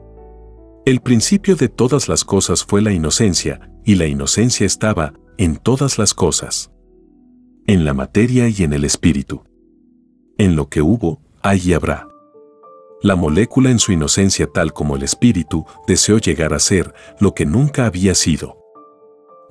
El 0.86 1.02
principio 1.02 1.58
de 1.58 1.68
todas 1.68 2.08
las 2.08 2.24
cosas 2.24 2.64
fue 2.64 2.82
la 2.82 2.94
inocencia, 2.94 3.72
y 3.84 3.96
la 3.96 4.06
inocencia 4.06 4.66
estaba 4.66 5.14
en 5.38 5.58
todas 5.58 6.00
las 6.00 6.14
cosas. 6.16 6.72
En 7.68 7.86
la 7.86 7.94
materia 7.94 8.50
y 8.50 8.64
en 8.64 8.74
el 8.74 8.84
espíritu. 8.84 9.44
En 10.38 10.56
lo 10.56 10.68
que 10.68 10.82
hubo, 10.82 11.22
hay 11.44 11.62
y 11.64 11.74
habrá. 11.74 12.08
La 13.04 13.16
molécula 13.16 13.70
en 13.70 13.78
su 13.78 13.92
inocencia 13.92 14.48
tal 14.48 14.74
como 14.74 14.96
el 14.96 15.04
espíritu 15.04 15.66
deseó 15.88 16.18
llegar 16.18 16.54
a 16.56 16.60
ser 16.60 16.94
lo 17.20 17.36
que 17.36 17.46
nunca 17.46 17.86
había 17.86 18.16
sido. 18.16 18.58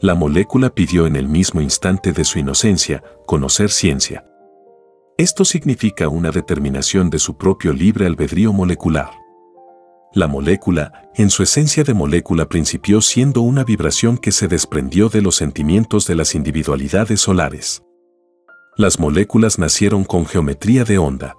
La 0.01 0.17
molécula 0.17 0.75
pidió 0.75 1.07
en 1.07 1.15
el 1.15 1.29
mismo 1.29 1.61
instante 1.61 2.13
de 2.13 2.25
su 2.25 2.41
inocencia 2.41 3.05
conocer 3.25 3.71
ciencia. 3.71 4.27
Esto 5.17 5.45
significa 5.45 6.09
una 6.09 6.33
determinación 6.33 7.11
de 7.11 7.21
su 7.21 7.39
propio 7.39 7.73
libre 7.73 8.07
albedrío 8.07 8.53
molecular. 8.53 9.11
La 10.17 10.29
molécula, 10.29 11.11
en 11.15 11.29
su 11.29 11.43
esencia 11.43 11.85
de 11.85 11.93
molécula, 11.93 12.49
principió 12.49 13.03
siendo 13.03 13.43
una 13.43 13.65
vibración 13.65 14.17
que 14.17 14.33
se 14.33 14.49
desprendió 14.49 15.11
de 15.11 15.21
los 15.21 15.35
sentimientos 15.35 16.07
de 16.07 16.15
las 16.15 16.35
individualidades 16.35 17.21
solares. 17.21 17.83
Las 18.79 18.99
moléculas 18.99 19.59
nacieron 19.59 20.05
con 20.05 20.25
geometría 20.25 20.85
de 20.85 20.97
onda. 20.97 21.37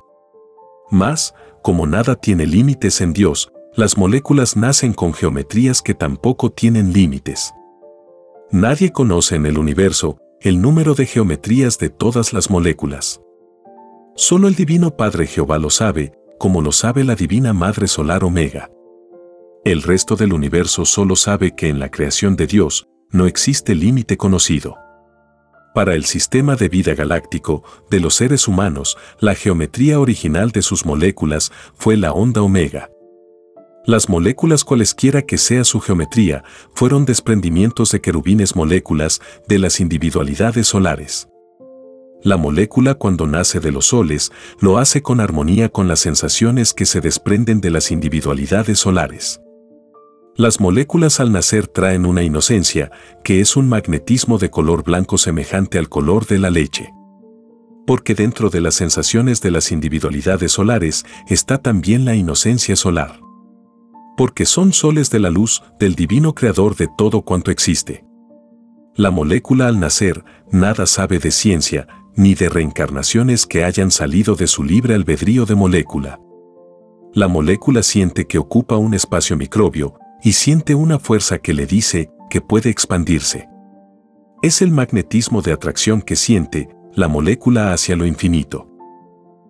Más, 0.91 1.33
como 1.63 1.87
nada 1.87 2.13
tiene 2.17 2.45
límites 2.45 3.01
en 3.01 3.13
Dios, 3.13 3.51
las 3.75 3.97
moléculas 3.97 4.55
nacen 4.55 4.93
con 4.93 5.11
geometrías 5.11 5.81
que 5.81 5.95
tampoco 5.95 6.51
tienen 6.51 6.93
límites. 6.93 7.55
Nadie 8.51 8.91
conoce 8.91 9.37
en 9.37 9.47
el 9.47 9.57
universo 9.57 10.19
el 10.39 10.61
número 10.61 10.93
de 10.93 11.07
geometrías 11.07 11.79
de 11.79 11.89
todas 11.89 12.31
las 12.31 12.51
moléculas. 12.51 13.21
Solo 14.15 14.47
el 14.47 14.53
Divino 14.53 14.95
Padre 14.95 15.25
Jehová 15.25 15.57
lo 15.57 15.71
sabe, 15.71 16.13
como 16.37 16.61
lo 16.61 16.71
sabe 16.71 17.03
la 17.03 17.15
Divina 17.15 17.53
Madre 17.53 17.87
Solar 17.87 18.23
Omega. 18.23 18.69
El 19.65 19.81
resto 19.83 20.15
del 20.15 20.33
universo 20.33 20.85
solo 20.85 21.15
sabe 21.15 21.55
que 21.55 21.67
en 21.67 21.79
la 21.79 21.89
creación 21.89 22.35
de 22.35 22.47
Dios 22.47 22.87
no 23.11 23.25
existe 23.25 23.75
límite 23.75 24.17
conocido. 24.17 24.77
Para 25.73 25.93
el 25.93 26.05
sistema 26.05 26.55
de 26.55 26.69
vida 26.69 26.95
galáctico 26.95 27.63
de 27.89 27.99
los 27.99 28.15
seres 28.15 28.47
humanos, 28.47 28.97
la 29.19 29.35
geometría 29.35 29.99
original 29.99 30.51
de 30.51 30.61
sus 30.61 30.85
moléculas 30.85 31.51
fue 31.75 31.97
la 31.97 32.13
onda 32.13 32.41
omega. 32.41 32.89
Las 33.85 34.09
moléculas 34.09 34.63
cualesquiera 34.63 35.21
que 35.21 35.37
sea 35.37 35.63
su 35.63 35.79
geometría 35.79 36.43
fueron 36.73 37.05
desprendimientos 37.05 37.91
de 37.91 38.01
querubines 38.01 38.55
moléculas 38.55 39.21
de 39.47 39.59
las 39.59 39.79
individualidades 39.79 40.67
solares. 40.67 41.29
La 42.23 42.35
molécula 42.35 42.95
cuando 42.95 43.27
nace 43.27 43.59
de 43.59 43.71
los 43.71 43.87
soles 43.87 44.31
lo 44.59 44.79
hace 44.79 45.01
con 45.01 45.19
armonía 45.19 45.69
con 45.69 45.87
las 45.87 45.99
sensaciones 45.99 46.73
que 46.73 46.85
se 46.85 46.99
desprenden 46.99 47.61
de 47.61 47.69
las 47.69 47.91
individualidades 47.91 48.79
solares. 48.79 49.39
Las 50.35 50.59
moléculas 50.59 51.19
al 51.19 51.31
nacer 51.31 51.67
traen 51.67 52.05
una 52.05 52.23
inocencia, 52.23 52.91
que 53.23 53.39
es 53.39 53.55
un 53.55 53.67
magnetismo 53.67 54.37
de 54.37 54.49
color 54.49 54.83
blanco 54.83 55.17
semejante 55.17 55.79
al 55.79 55.89
color 55.89 56.27
de 56.27 56.37
la 56.37 56.49
leche. 56.49 56.91
Porque 57.87 58.13
dentro 58.13 58.49
de 58.49 58.61
las 58.61 58.75
sensaciones 58.75 59.41
de 59.41 59.49
las 59.51 59.71
individualidades 59.71 60.51
solares 60.51 61.05
está 61.27 61.59
también 61.59 62.05
la 62.05 62.15
inocencia 62.15 62.75
solar. 62.75 63.19
Porque 64.15 64.45
son 64.45 64.73
soles 64.73 65.09
de 65.09 65.19
la 65.19 65.29
luz 65.29 65.63
del 65.79 65.95
divino 65.95 66.33
creador 66.33 66.75
de 66.75 66.87
todo 66.97 67.21
cuanto 67.21 67.49
existe. 67.49 68.03
La 68.95 69.11
molécula 69.11 69.67
al 69.67 69.79
nacer 69.79 70.23
nada 70.51 70.85
sabe 70.85 71.19
de 71.19 71.31
ciencia, 71.31 71.87
ni 72.17 72.33
de 72.33 72.49
reencarnaciones 72.49 73.45
que 73.45 73.63
hayan 73.63 73.91
salido 73.91 74.35
de 74.35 74.47
su 74.47 74.63
libre 74.63 74.95
albedrío 74.95 75.45
de 75.45 75.55
molécula. 75.55 76.19
La 77.13 77.27
molécula 77.27 77.83
siente 77.83 78.25
que 78.25 78.39
ocupa 78.39 78.75
un 78.75 78.93
espacio 78.93 79.37
microbio 79.37 79.93
y 80.23 80.33
siente 80.33 80.75
una 80.75 80.99
fuerza 80.99 81.37
que 81.37 81.53
le 81.53 81.67
dice 81.67 82.11
que 82.29 82.41
puede 82.41 82.69
expandirse. 82.69 83.47
Es 84.41 84.61
el 84.61 84.71
magnetismo 84.71 85.41
de 85.41 85.53
atracción 85.53 86.01
que 86.01 86.15
siente 86.15 86.69
la 86.93 87.07
molécula 87.07 87.71
hacia 87.71 87.95
lo 87.95 88.05
infinito. 88.05 88.67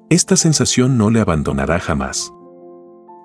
Esta 0.09 0.35
sensación 0.35 0.97
no 0.97 1.09
le 1.09 1.21
abandonará 1.21 1.79
jamás. 1.79 2.31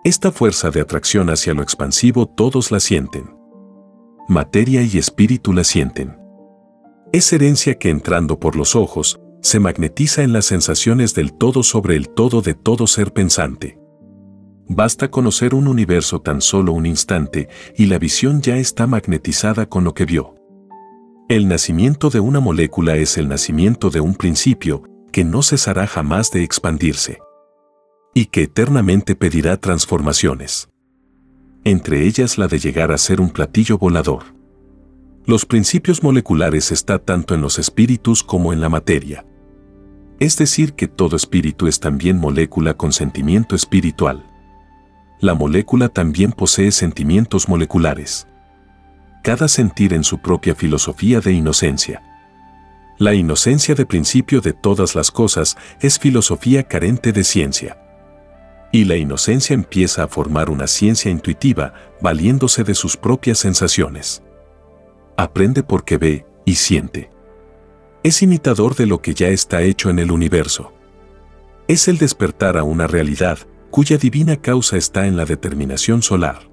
Esta 0.05 0.33
fuerza 0.33 0.71
de 0.71 0.81
atracción 0.81 1.31
hacia 1.31 1.55
lo 1.55 1.63
expansivo 1.63 2.27
todos 2.27 2.71
la 2.71 2.81
sienten. 2.81 3.37
Materia 4.29 4.83
y 4.83 4.99
espíritu 4.99 5.53
la 5.53 5.65
sienten. 5.65 6.17
Es 7.13 7.33
herencia 7.33 7.79
que 7.79 7.91
entrando 7.91 8.41
por 8.41 8.57
los 8.57 8.75
ojos, 8.75 9.21
se 9.43 9.59
magnetiza 9.59 10.23
en 10.23 10.33
las 10.33 10.47
sensaciones 10.47 11.15
del 11.15 11.33
todo 11.33 11.63
sobre 11.63 11.97
el 11.97 12.09
todo 12.09 12.41
de 12.41 12.55
todo 12.55 12.87
ser 12.87 13.13
pensante. 13.13 13.79
Basta 14.69 15.11
conocer 15.11 15.55
un 15.55 15.67
universo 15.67 16.21
tan 16.21 16.41
solo 16.41 16.73
un 16.73 16.87
instante 16.87 17.49
y 17.77 17.87
la 17.87 17.99
visión 17.99 18.41
ya 18.41 18.57
está 18.57 18.87
magnetizada 18.87 19.67
con 19.67 19.85
lo 19.85 19.93
que 19.93 20.07
vio. 20.07 20.37
El 21.29 21.49
nacimiento 21.49 22.09
de 22.09 22.21
una 22.21 22.41
molécula 22.41 22.97
es 22.97 23.19
el 23.19 23.29
nacimiento 23.29 23.91
de 23.91 24.01
un 24.01 24.15
principio 24.15 24.85
que 25.11 25.25
no 25.25 25.43
cesará 25.43 25.87
jamás 25.87 26.31
de 26.31 26.43
expandirse 26.45 27.19
y 28.15 28.27
que 28.27 28.45
eternamente 28.45 29.17
pedirá 29.17 29.57
transformaciones. 29.57 30.69
Entre 31.65 32.07
ellas 32.07 32.39
la 32.39 32.49
de 32.49 32.59
llegar 32.59 32.93
a 32.93 32.99
ser 32.99 33.21
un 33.21 33.31
platillo 33.31 33.77
volador. 33.77 34.23
Los 35.27 35.47
principios 35.47 36.03
moleculares 36.03 36.73
están 36.73 37.01
tanto 37.05 37.35
en 37.35 37.41
los 37.41 37.59
espíritus 37.59 38.23
como 38.23 38.53
en 38.53 38.61
la 38.61 38.69
materia. 38.69 39.25
Es 40.23 40.37
decir, 40.37 40.75
que 40.75 40.87
todo 40.87 41.17
espíritu 41.17 41.67
es 41.67 41.81
también 41.81 42.17
molécula 42.21 42.75
con 42.75 42.93
sentimiento 42.93 43.57
espiritual. 43.57 44.25
La 45.19 45.35
molécula 45.35 45.89
también 45.89 46.31
posee 46.31 46.71
sentimientos 46.71 47.49
moleculares. 47.49 48.29
Cada 49.25 49.49
sentir 49.49 49.93
en 49.93 50.05
su 50.05 50.19
propia 50.19 50.55
filosofía 50.55 51.19
de 51.19 51.33
inocencia. 51.33 52.05
La 52.99 53.15
inocencia 53.15 53.75
de 53.75 53.85
principio 53.85 54.41
de 54.41 54.53
todas 54.53 54.95
las 54.95 55.11
cosas 55.11 55.57
es 55.81 55.99
filosofía 55.99 56.63
carente 56.63 57.11
de 57.11 57.25
ciencia. 57.25 57.83
Y 58.71 58.85
la 58.85 58.95
inocencia 58.95 59.55
empieza 59.55 60.05
a 60.05 60.09
formar 60.09 60.51
una 60.51 60.69
ciencia 60.69 61.11
intuitiva 61.11 61.75
valiéndose 62.01 62.63
de 62.63 62.77
sus 62.77 62.97
propias 62.97 63.39
sensaciones. 63.39 64.23
Aprende 65.17 65.65
porque 65.65 65.99
ve 65.99 66.27
y 66.45 66.55
siente 66.55 67.12
es 68.03 68.23
imitador 68.23 68.75
de 68.75 68.87
lo 68.87 69.01
que 69.01 69.15
ya 69.15 69.29
está 69.29 69.63
hecho 69.63 69.89
en 69.89 69.99
el 69.99 70.11
universo. 70.11 70.73
Es 71.69 71.87
el 71.87 71.99
despertar 71.99 72.59
a 72.59 72.65
una 72.65 72.87
realidad 72.87 73.39
cuya 73.71 73.97
divina 73.97 74.37
causa 74.37 74.77
está 74.77 75.07
en 75.07 75.17
la 75.17 75.25
determinación 75.25 76.03
solar. 76.03 76.51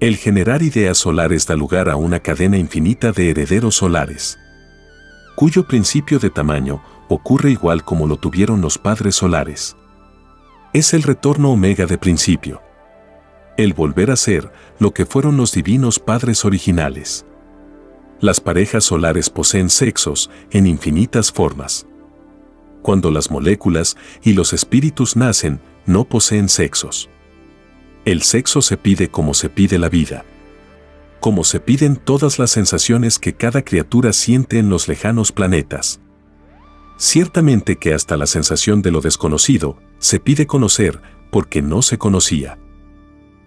El 0.00 0.16
generar 0.16 0.62
ideas 0.62 0.98
solares 0.98 1.46
da 1.46 1.56
lugar 1.56 1.88
a 1.88 1.96
una 1.96 2.20
cadena 2.20 2.58
infinita 2.58 3.12
de 3.12 3.30
herederos 3.30 3.76
solares, 3.76 4.38
cuyo 5.34 5.66
principio 5.66 6.18
de 6.18 6.30
tamaño 6.30 6.82
ocurre 7.08 7.50
igual 7.50 7.84
como 7.84 8.06
lo 8.06 8.16
tuvieron 8.16 8.60
los 8.60 8.78
padres 8.78 9.16
solares. 9.16 9.76
Es 10.72 10.94
el 10.94 11.02
retorno 11.02 11.50
omega 11.50 11.86
de 11.86 11.98
principio. 11.98 12.62
El 13.56 13.72
volver 13.74 14.10
a 14.10 14.16
ser 14.16 14.52
lo 14.78 14.92
que 14.92 15.06
fueron 15.06 15.36
los 15.36 15.52
divinos 15.52 15.98
padres 15.98 16.44
originales. 16.44 17.26
Las 18.20 18.38
parejas 18.40 18.84
solares 18.84 19.30
poseen 19.30 19.70
sexos 19.70 20.30
en 20.50 20.66
infinitas 20.66 21.32
formas. 21.32 21.86
Cuando 22.82 23.10
las 23.10 23.30
moléculas 23.30 23.96
y 24.22 24.34
los 24.34 24.52
espíritus 24.52 25.16
nacen, 25.16 25.60
no 25.86 26.04
poseen 26.04 26.50
sexos. 26.50 27.08
El 28.04 28.22
sexo 28.22 28.60
se 28.60 28.76
pide 28.76 29.08
como 29.08 29.32
se 29.32 29.48
pide 29.48 29.78
la 29.78 29.88
vida. 29.88 30.24
Como 31.20 31.44
se 31.44 31.60
piden 31.60 31.96
todas 31.96 32.38
las 32.38 32.50
sensaciones 32.50 33.18
que 33.18 33.34
cada 33.34 33.62
criatura 33.62 34.12
siente 34.12 34.58
en 34.58 34.68
los 34.68 34.86
lejanos 34.86 35.32
planetas. 35.32 36.00
Ciertamente 36.98 37.76
que 37.76 37.94
hasta 37.94 38.18
la 38.18 38.26
sensación 38.26 38.82
de 38.82 38.90
lo 38.90 39.00
desconocido 39.00 39.78
se 39.98 40.20
pide 40.20 40.46
conocer 40.46 41.00
porque 41.30 41.62
no 41.62 41.80
se 41.80 41.96
conocía. 41.96 42.58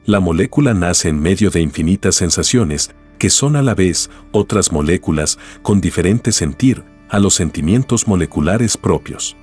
La 0.06 0.20
molécula 0.20 0.74
nace 0.74 1.10
en 1.10 1.20
medio 1.20 1.52
de 1.52 1.62
infinitas 1.62 2.16
sensaciones 2.16 2.92
que 3.24 3.30
son 3.30 3.56
a 3.56 3.62
la 3.62 3.74
vez 3.74 4.10
otras 4.34 4.74
moléculas 4.74 5.40
con 5.62 5.80
diferente 5.80 6.34
sentir 6.34 6.84
a 7.08 7.20
los 7.20 7.36
sentimientos 7.36 8.06
moleculares 8.06 8.76
propios. 8.76 9.38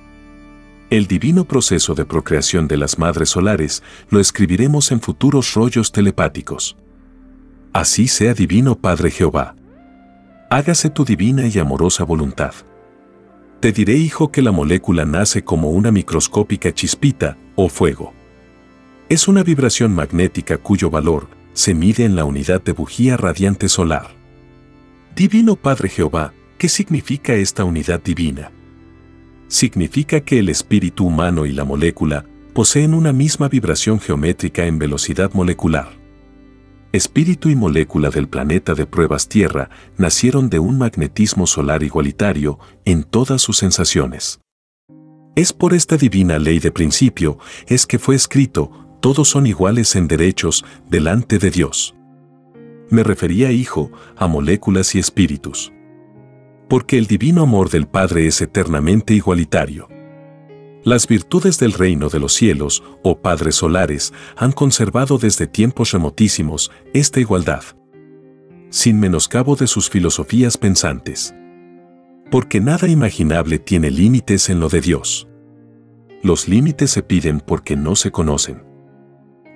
El 0.91 1.07
divino 1.07 1.45
proceso 1.45 1.95
de 1.95 2.05
procreación 2.05 2.67
de 2.67 2.77
las 2.77 2.99
madres 2.99 3.29
solares 3.29 3.81
lo 4.11 4.19
escribiremos 4.19 4.91
en 4.91 5.01
futuros 5.01 5.55
rollos 5.55 5.91
telepáticos. 5.91 6.77
Así 7.73 8.07
sea 8.07 8.35
divino 8.35 8.75
Padre 8.77 9.09
Jehová. 9.09 9.55
Hágase 10.51 10.91
tu 10.91 11.03
divina 11.03 11.47
y 11.47 11.57
amorosa 11.57 12.03
voluntad. 12.03 12.53
Te 13.61 13.71
diré, 13.71 13.95
hijo, 13.95 14.31
que 14.31 14.43
la 14.43 14.51
molécula 14.51 15.05
nace 15.05 15.43
como 15.43 15.71
una 15.71 15.91
microscópica 15.91 16.71
chispita 16.71 17.35
o 17.55 17.67
fuego. 17.67 18.13
Es 19.09 19.27
una 19.27 19.41
vibración 19.41 19.95
magnética 19.95 20.59
cuyo 20.59 20.91
valor 20.91 21.40
se 21.53 21.73
mide 21.73 22.05
en 22.05 22.15
la 22.15 22.25
unidad 22.25 22.61
de 22.61 22.71
bujía 22.73 23.17
radiante 23.17 23.69
solar. 23.69 24.15
Divino 25.15 25.55
Padre 25.55 25.89
Jehová, 25.89 26.33
¿qué 26.57 26.69
significa 26.69 27.33
esta 27.33 27.63
unidad 27.63 28.01
divina? 28.01 28.51
Significa 29.47 30.21
que 30.21 30.39
el 30.39 30.49
espíritu 30.49 31.05
humano 31.05 31.45
y 31.45 31.51
la 31.51 31.65
molécula 31.65 32.25
poseen 32.53 32.93
una 32.93 33.13
misma 33.13 33.49
vibración 33.49 33.99
geométrica 33.99 34.65
en 34.65 34.79
velocidad 34.79 35.31
molecular. 35.33 35.89
Espíritu 36.93 37.49
y 37.49 37.55
molécula 37.55 38.09
del 38.09 38.27
planeta 38.27 38.73
de 38.73 38.85
pruebas 38.85 39.29
Tierra 39.29 39.69
nacieron 39.97 40.49
de 40.49 40.59
un 40.59 40.77
magnetismo 40.77 41.47
solar 41.47 41.83
igualitario 41.83 42.59
en 42.83 43.03
todas 43.03 43.41
sus 43.41 43.57
sensaciones. 43.57 44.41
Es 45.35 45.53
por 45.53 45.73
esta 45.73 45.95
divina 45.95 46.37
ley 46.37 46.59
de 46.59 46.71
principio 46.71 47.37
es 47.67 47.85
que 47.85 47.97
fue 47.97 48.15
escrito 48.15 48.90
todos 49.01 49.27
son 49.27 49.47
iguales 49.47 49.95
en 49.95 50.07
derechos 50.07 50.63
delante 50.87 51.39
de 51.39 51.49
Dios. 51.49 51.95
Me 52.89 53.03
refería, 53.03 53.51
hijo, 53.51 53.91
a 54.15 54.27
moléculas 54.27 54.95
y 54.95 54.99
espíritus. 54.99 55.73
Porque 56.69 56.97
el 56.97 57.07
divino 57.07 57.41
amor 57.41 57.69
del 57.69 57.87
Padre 57.87 58.27
es 58.27 58.41
eternamente 58.41 59.13
igualitario. 59.13 59.89
Las 60.83 61.07
virtudes 61.07 61.59
del 61.59 61.73
reino 61.73 62.09
de 62.09 62.19
los 62.19 62.33
cielos, 62.33 62.83
o 63.03 63.19
padres 63.19 63.55
solares, 63.55 64.13
han 64.35 64.51
conservado 64.51 65.17
desde 65.17 65.47
tiempos 65.47 65.91
remotísimos 65.91 66.71
esta 66.93 67.19
igualdad, 67.19 67.63
sin 68.69 68.99
menoscabo 68.99 69.55
de 69.55 69.67
sus 69.67 69.89
filosofías 69.89 70.57
pensantes. 70.57 71.35
Porque 72.29 72.59
nada 72.61 72.87
imaginable 72.87 73.59
tiene 73.59 73.91
límites 73.91 74.49
en 74.49 74.59
lo 74.59 74.69
de 74.69 74.81
Dios. 74.81 75.27
Los 76.23 76.47
límites 76.47 76.91
se 76.91 77.03
piden 77.03 77.41
porque 77.41 77.75
no 77.75 77.95
se 77.95 78.11
conocen. 78.11 78.70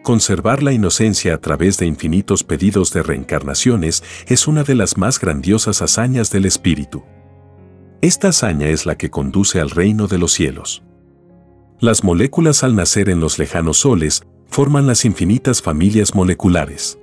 Conservar 0.05 0.61
la 0.61 0.71
inocencia 0.71 1.33
a 1.33 1.39
través 1.39 1.79
de 1.79 1.87
infinitos 1.87 2.43
pedidos 2.43 2.93
de 2.93 3.01
reencarnaciones 3.01 4.03
es 4.27 4.47
una 4.47 4.63
de 4.63 4.75
las 4.75 4.99
más 4.99 5.19
grandiosas 5.19 5.81
hazañas 5.81 6.29
del 6.29 6.45
espíritu. 6.45 7.03
Esta 8.03 8.27
hazaña 8.27 8.67
es 8.67 8.85
la 8.85 8.99
que 8.99 9.09
conduce 9.09 9.59
al 9.59 9.71
reino 9.71 10.05
de 10.05 10.19
los 10.19 10.31
cielos. 10.31 10.83
Las 11.79 12.03
moléculas 12.03 12.63
al 12.63 12.75
nacer 12.75 13.09
en 13.09 13.19
los 13.19 13.39
lejanos 13.39 13.77
soles 13.77 14.21
forman 14.45 14.85
las 14.85 15.05
infinitas 15.05 15.63
familias 15.63 16.13
moleculares, 16.13 16.99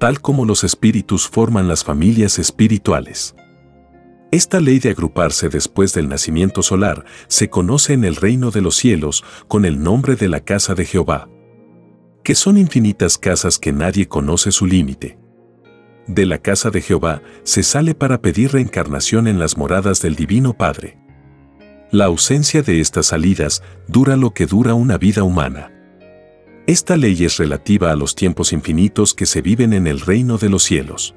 tal 0.00 0.20
como 0.20 0.44
los 0.44 0.64
espíritus 0.64 1.28
forman 1.28 1.68
las 1.68 1.84
familias 1.84 2.40
espirituales. 2.40 3.36
Esta 4.32 4.58
ley 4.58 4.80
de 4.80 4.90
agruparse 4.90 5.48
después 5.48 5.92
del 5.94 6.08
nacimiento 6.08 6.64
solar 6.64 7.04
se 7.28 7.50
conoce 7.50 7.92
en 7.92 8.04
el 8.04 8.16
reino 8.16 8.50
de 8.50 8.62
los 8.62 8.74
cielos 8.74 9.22
con 9.46 9.64
el 9.64 9.80
nombre 9.80 10.16
de 10.16 10.28
la 10.28 10.40
casa 10.40 10.74
de 10.74 10.86
Jehová 10.86 11.28
que 12.22 12.34
son 12.34 12.56
infinitas 12.56 13.18
casas 13.18 13.58
que 13.58 13.72
nadie 13.72 14.06
conoce 14.06 14.52
su 14.52 14.66
límite. 14.66 15.18
De 16.06 16.26
la 16.26 16.38
casa 16.38 16.70
de 16.70 16.80
Jehová 16.80 17.22
se 17.44 17.62
sale 17.62 17.94
para 17.94 18.20
pedir 18.20 18.52
reencarnación 18.52 19.28
en 19.28 19.38
las 19.38 19.56
moradas 19.56 20.02
del 20.02 20.16
Divino 20.16 20.54
Padre. 20.54 20.98
La 21.90 22.06
ausencia 22.06 22.62
de 22.62 22.80
estas 22.80 23.06
salidas 23.06 23.62
dura 23.86 24.16
lo 24.16 24.32
que 24.32 24.46
dura 24.46 24.74
una 24.74 24.98
vida 24.98 25.22
humana. 25.22 25.72
Esta 26.66 26.96
ley 26.96 27.24
es 27.24 27.38
relativa 27.38 27.90
a 27.90 27.96
los 27.96 28.14
tiempos 28.14 28.52
infinitos 28.52 29.14
que 29.14 29.26
se 29.26 29.42
viven 29.42 29.72
en 29.72 29.86
el 29.86 30.00
reino 30.00 30.38
de 30.38 30.48
los 30.48 30.62
cielos. 30.62 31.14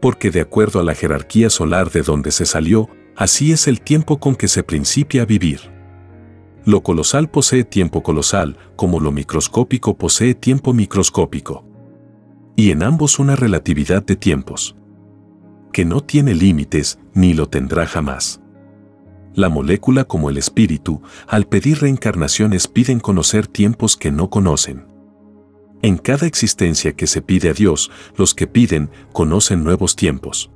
Porque 0.00 0.30
de 0.30 0.40
acuerdo 0.40 0.80
a 0.80 0.84
la 0.84 0.94
jerarquía 0.94 1.50
solar 1.50 1.90
de 1.90 2.02
donde 2.02 2.30
se 2.30 2.46
salió, 2.46 2.88
así 3.16 3.52
es 3.52 3.68
el 3.68 3.80
tiempo 3.80 4.18
con 4.18 4.34
que 4.34 4.48
se 4.48 4.62
principia 4.62 5.22
a 5.22 5.26
vivir. 5.26 5.60
Lo 6.64 6.82
colosal 6.82 7.30
posee 7.30 7.64
tiempo 7.64 8.02
colosal, 8.02 8.56
como 8.76 9.00
lo 9.00 9.12
microscópico 9.12 9.96
posee 9.96 10.34
tiempo 10.34 10.74
microscópico. 10.74 11.64
Y 12.54 12.70
en 12.70 12.82
ambos 12.82 13.18
una 13.18 13.34
relatividad 13.34 14.04
de 14.04 14.16
tiempos. 14.16 14.76
Que 15.72 15.84
no 15.84 16.02
tiene 16.02 16.34
límites, 16.34 16.98
ni 17.14 17.32
lo 17.32 17.48
tendrá 17.48 17.86
jamás. 17.86 18.40
La 19.34 19.48
molécula 19.48 20.04
como 20.04 20.28
el 20.28 20.36
espíritu, 20.36 21.00
al 21.26 21.46
pedir 21.46 21.80
reencarnaciones 21.80 22.68
piden 22.68 23.00
conocer 23.00 23.46
tiempos 23.46 23.96
que 23.96 24.10
no 24.10 24.28
conocen. 24.28 24.86
En 25.82 25.96
cada 25.96 26.26
existencia 26.26 26.92
que 26.94 27.06
se 27.06 27.22
pide 27.22 27.48
a 27.48 27.52
Dios, 27.54 27.90
los 28.16 28.34
que 28.34 28.46
piden 28.46 28.90
conocen 29.12 29.64
nuevos 29.64 29.96
tiempos. 29.96 30.50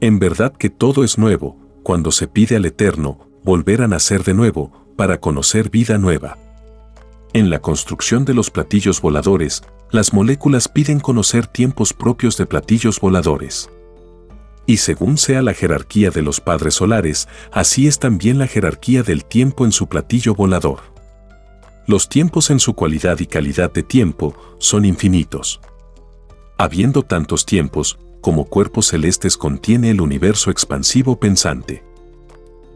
En 0.00 0.18
verdad 0.18 0.52
que 0.52 0.70
todo 0.70 1.04
es 1.04 1.18
nuevo, 1.18 1.56
cuando 1.84 2.10
se 2.10 2.26
pide 2.26 2.56
al 2.56 2.64
Eterno, 2.64 3.20
volver 3.44 3.82
a 3.82 3.88
nacer 3.88 4.24
de 4.24 4.34
nuevo, 4.34 4.83
para 4.96 5.20
conocer 5.20 5.70
vida 5.70 5.98
nueva. 5.98 6.38
En 7.32 7.50
la 7.50 7.58
construcción 7.58 8.24
de 8.24 8.34
los 8.34 8.50
platillos 8.50 9.00
voladores, 9.00 9.62
las 9.90 10.12
moléculas 10.12 10.68
piden 10.68 11.00
conocer 11.00 11.46
tiempos 11.46 11.92
propios 11.92 12.36
de 12.36 12.46
platillos 12.46 13.00
voladores. 13.00 13.70
Y 14.66 14.78
según 14.78 15.18
sea 15.18 15.42
la 15.42 15.52
jerarquía 15.52 16.10
de 16.10 16.22
los 16.22 16.40
padres 16.40 16.74
solares, 16.74 17.28
así 17.52 17.86
es 17.86 17.98
también 17.98 18.38
la 18.38 18.46
jerarquía 18.46 19.02
del 19.02 19.24
tiempo 19.24 19.64
en 19.64 19.72
su 19.72 19.88
platillo 19.88 20.34
volador. 20.34 20.80
Los 21.86 22.08
tiempos 22.08 22.50
en 22.50 22.60
su 22.60 22.74
cualidad 22.74 23.18
y 23.20 23.26
calidad 23.26 23.72
de 23.72 23.82
tiempo 23.82 24.34
son 24.58 24.84
infinitos. 24.84 25.60
Habiendo 26.56 27.02
tantos 27.02 27.44
tiempos, 27.44 27.98
como 28.20 28.46
cuerpos 28.46 28.86
celestes 28.86 29.36
contiene 29.36 29.90
el 29.90 30.00
universo 30.00 30.50
expansivo 30.50 31.20
pensante 31.20 31.82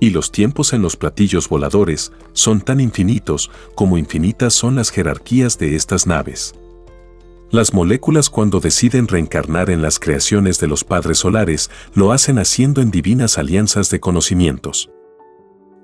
y 0.00 0.10
los 0.10 0.30
tiempos 0.30 0.72
en 0.72 0.82
los 0.82 0.96
platillos 0.96 1.48
voladores 1.48 2.12
son 2.32 2.60
tan 2.60 2.80
infinitos 2.80 3.50
como 3.74 3.98
infinitas 3.98 4.54
son 4.54 4.76
las 4.76 4.90
jerarquías 4.90 5.58
de 5.58 5.76
estas 5.76 6.06
naves. 6.06 6.54
Las 7.50 7.72
moléculas 7.72 8.28
cuando 8.28 8.60
deciden 8.60 9.08
reencarnar 9.08 9.70
en 9.70 9.80
las 9.80 9.98
creaciones 9.98 10.60
de 10.60 10.66
los 10.66 10.84
padres 10.84 11.18
solares 11.18 11.70
lo 11.94 12.12
hacen 12.12 12.38
haciendo 12.38 12.82
en 12.82 12.90
divinas 12.90 13.38
alianzas 13.38 13.88
de 13.88 14.00
conocimientos. 14.00 14.90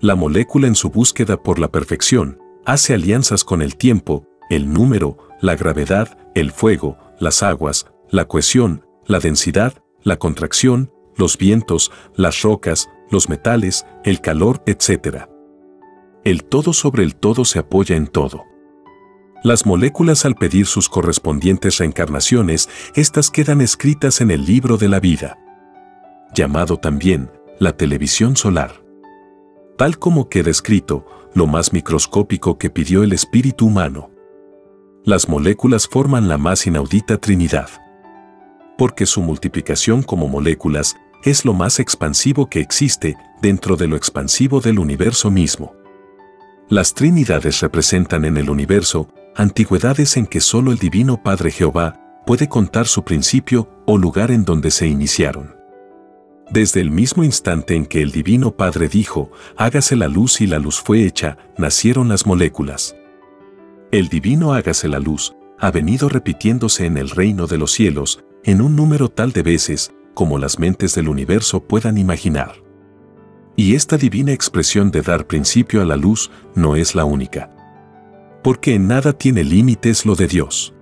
La 0.01 0.15
molécula 0.15 0.67
en 0.67 0.75
su 0.75 0.91
búsqueda 0.91 1.43
por 1.43 1.59
la 1.59 1.69
perfección 1.69 2.39
hace 2.67 2.93
alianzas 2.93 3.45
con 3.45 3.63
el 3.63 3.77
tiempo, 3.77 4.27
el 4.51 4.73
número, 4.73 5.17
la 5.41 5.57
gravedad, 5.57 6.19
el 6.35 6.53
fuego, 6.53 6.99
las 7.19 7.43
aguas, 7.43 7.87
la 8.11 8.27
cohesión, 8.27 8.85
la 9.07 9.19
densidad, 9.19 9.73
la 10.03 10.19
contracción, 10.19 10.93
los 11.17 11.39
vientos, 11.39 11.91
las 12.15 12.43
rocas, 12.43 12.91
los 13.15 13.29
metales, 13.29 13.87
el 14.05 14.21
calor, 14.21 14.63
etc. 14.67 15.29
El 16.25 16.45
todo 16.45 16.73
sobre 16.73 17.05
el 17.05 17.15
todo 17.15 17.45
se 17.45 17.61
apoya 17.61 17.97
en 17.97 18.09
todo. 18.09 18.45
Las 19.45 19.67
moléculas 19.67 20.25
al 20.25 20.35
pedir 20.35 20.67
sus 20.67 20.89
correspondientes 20.89 21.79
reencarnaciones, 21.79 22.69
estas 22.95 23.31
quedan 23.31 23.61
escritas 23.61 24.21
en 24.21 24.31
el 24.31 24.45
libro 24.45 24.79
de 24.79 24.89
la 24.89 24.99
vida, 24.99 25.39
llamado 26.35 26.79
también 26.79 27.31
la 27.61 27.77
televisión 27.77 28.37
solar. 28.37 28.83
Tal 29.79 29.99
como 29.99 30.29
queda 30.29 30.51
escrito, 30.51 31.07
lo 31.35 31.47
más 31.47 31.73
microscópico 31.73 32.59
que 32.59 32.71
pidió 32.71 33.05
el 33.05 33.13
espíritu 33.13 33.67
humano. 33.67 34.11
Las 35.05 35.29
moléculas 35.29 35.87
forman 35.87 36.29
la 36.29 36.39
más 36.39 36.67
inaudita 36.67 37.19
Trinidad. 37.19 37.69
Porque 38.77 39.07
su 39.07 39.21
multiplicación 39.23 40.03
como 40.03 40.27
moléculas 40.27 40.97
es 41.25 41.45
lo 41.45 41.55
más 41.55 41.81
expansivo 41.81 42.49
que 42.49 42.61
existe 42.61 43.17
dentro 43.41 43.77
de 43.77 43.89
lo 43.89 43.97
expansivo 43.97 44.61
del 44.61 44.79
universo 44.79 45.31
mismo. 45.31 45.75
Las 46.69 46.95
Trinidades 46.95 47.61
representan 47.61 48.25
en 48.25 48.37
el 48.37 48.51
universo 48.51 49.09
antigüedades 49.35 50.17
en 50.17 50.27
que 50.27 50.41
solo 50.41 50.71
el 50.71 50.79
Divino 50.79 51.23
Padre 51.23 51.51
Jehová 51.51 52.23
puede 52.27 52.49
contar 52.49 52.87
su 52.87 53.05
principio 53.05 53.69
o 53.87 53.99
lugar 53.99 54.31
en 54.31 54.45
donde 54.45 54.71
se 54.71 54.87
iniciaron. 54.87 55.57
Desde 56.51 56.81
el 56.81 56.91
mismo 56.91 57.25
instante 57.25 57.75
en 57.75 57.87
que 57.87 58.03
el 58.03 58.13
Divino 58.13 58.55
Padre 58.55 58.89
dijo, 58.89 59.31
hágase 59.57 59.97
la 59.97 60.09
luz 60.09 60.41
y 60.41 60.47
la 60.47 60.59
luz 60.59 60.81
fue 60.81 61.05
hecha, 61.05 61.39
nacieron 61.57 62.09
las 62.09 62.27
moléculas. 62.27 62.95
El 63.91 64.09
Divino 64.09 64.53
hágase 64.53 64.89
la 64.89 65.01
luz 65.01 65.35
ha 65.59 65.71
venido 65.71 66.09
repitiéndose 66.09 66.85
en 66.85 66.99
el 66.99 67.11
reino 67.11 67.47
de 67.47 67.59
los 67.59 67.73
cielos 67.73 68.23
en 68.43 68.61
un 68.61 68.77
número 68.77 69.09
tal 69.09 69.33
de 69.33 69.43
veces 69.43 69.95
como 70.15 70.39
las 70.39 70.59
mentes 70.59 70.95
del 70.95 71.09
universo 71.09 71.63
puedan 71.63 71.99
imaginar. 71.99 72.63
Y 73.57 73.75
esta 73.75 73.97
divina 73.97 74.33
expresión 74.33 74.91
de 74.91 75.03
dar 75.03 75.27
principio 75.27 75.83
a 75.83 75.85
la 75.85 75.97
luz 75.97 76.31
no 76.55 76.77
es 76.77 76.95
la 76.95 77.05
única. 77.05 77.51
Porque 78.43 78.75
en 78.75 78.89
nada 78.89 79.13
tiene 79.13 79.45
límites 79.45 80.07
lo 80.07 80.17
de 80.17 80.27
Dios. 80.27 80.75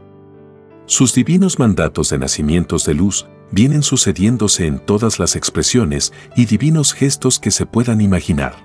Sus 0.87 1.15
divinos 1.15 1.59
mandatos 1.59 2.11
de 2.11 2.19
nacimientos 2.19 2.85
de 2.85 2.95
luz 2.95 3.27
vienen 3.51 3.83
sucediéndose 3.83 4.67
en 4.67 4.79
todas 4.79 5.19
las 5.19 5.37
expresiones 5.37 6.13
y 6.35 6.47
divinos 6.47 6.93
gestos 6.93 7.39
que 7.39 7.51
se 7.51 7.67
puedan 7.67 8.01
imaginar. 8.01 8.57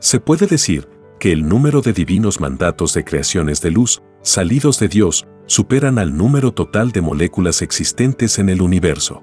Se 0.00 0.20
puede 0.20 0.46
decir 0.46 0.88
que 1.18 1.32
el 1.32 1.48
número 1.48 1.80
de 1.80 1.92
divinos 1.92 2.40
mandatos 2.40 2.92
de 2.92 3.04
creaciones 3.04 3.60
de 3.62 3.70
luz, 3.70 4.02
salidos 4.22 4.78
de 4.80 4.88
Dios, 4.88 5.26
superan 5.46 5.98
al 5.98 6.16
número 6.16 6.52
total 6.52 6.92
de 6.92 7.00
moléculas 7.00 7.62
existentes 7.62 8.38
en 8.38 8.48
el 8.48 8.60
universo. 8.60 9.22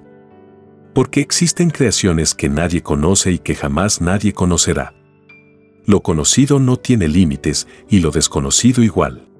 Porque 0.94 1.22
existen 1.22 1.70
creaciones 1.70 2.36
que 2.36 2.50
nadie 2.50 2.82
conoce 2.82 3.32
y 3.32 3.40
que 3.40 3.56
jamás 3.56 4.02
nadie 4.02 4.34
conocerá. 4.34 4.94
Lo 5.86 6.02
conocido 6.02 6.60
no 6.60 6.78
tiene 6.78 7.08
límites 7.08 7.68
y 7.90 8.00
lo 8.00 8.12
desconocido 8.12 8.84
igual 8.84 9.32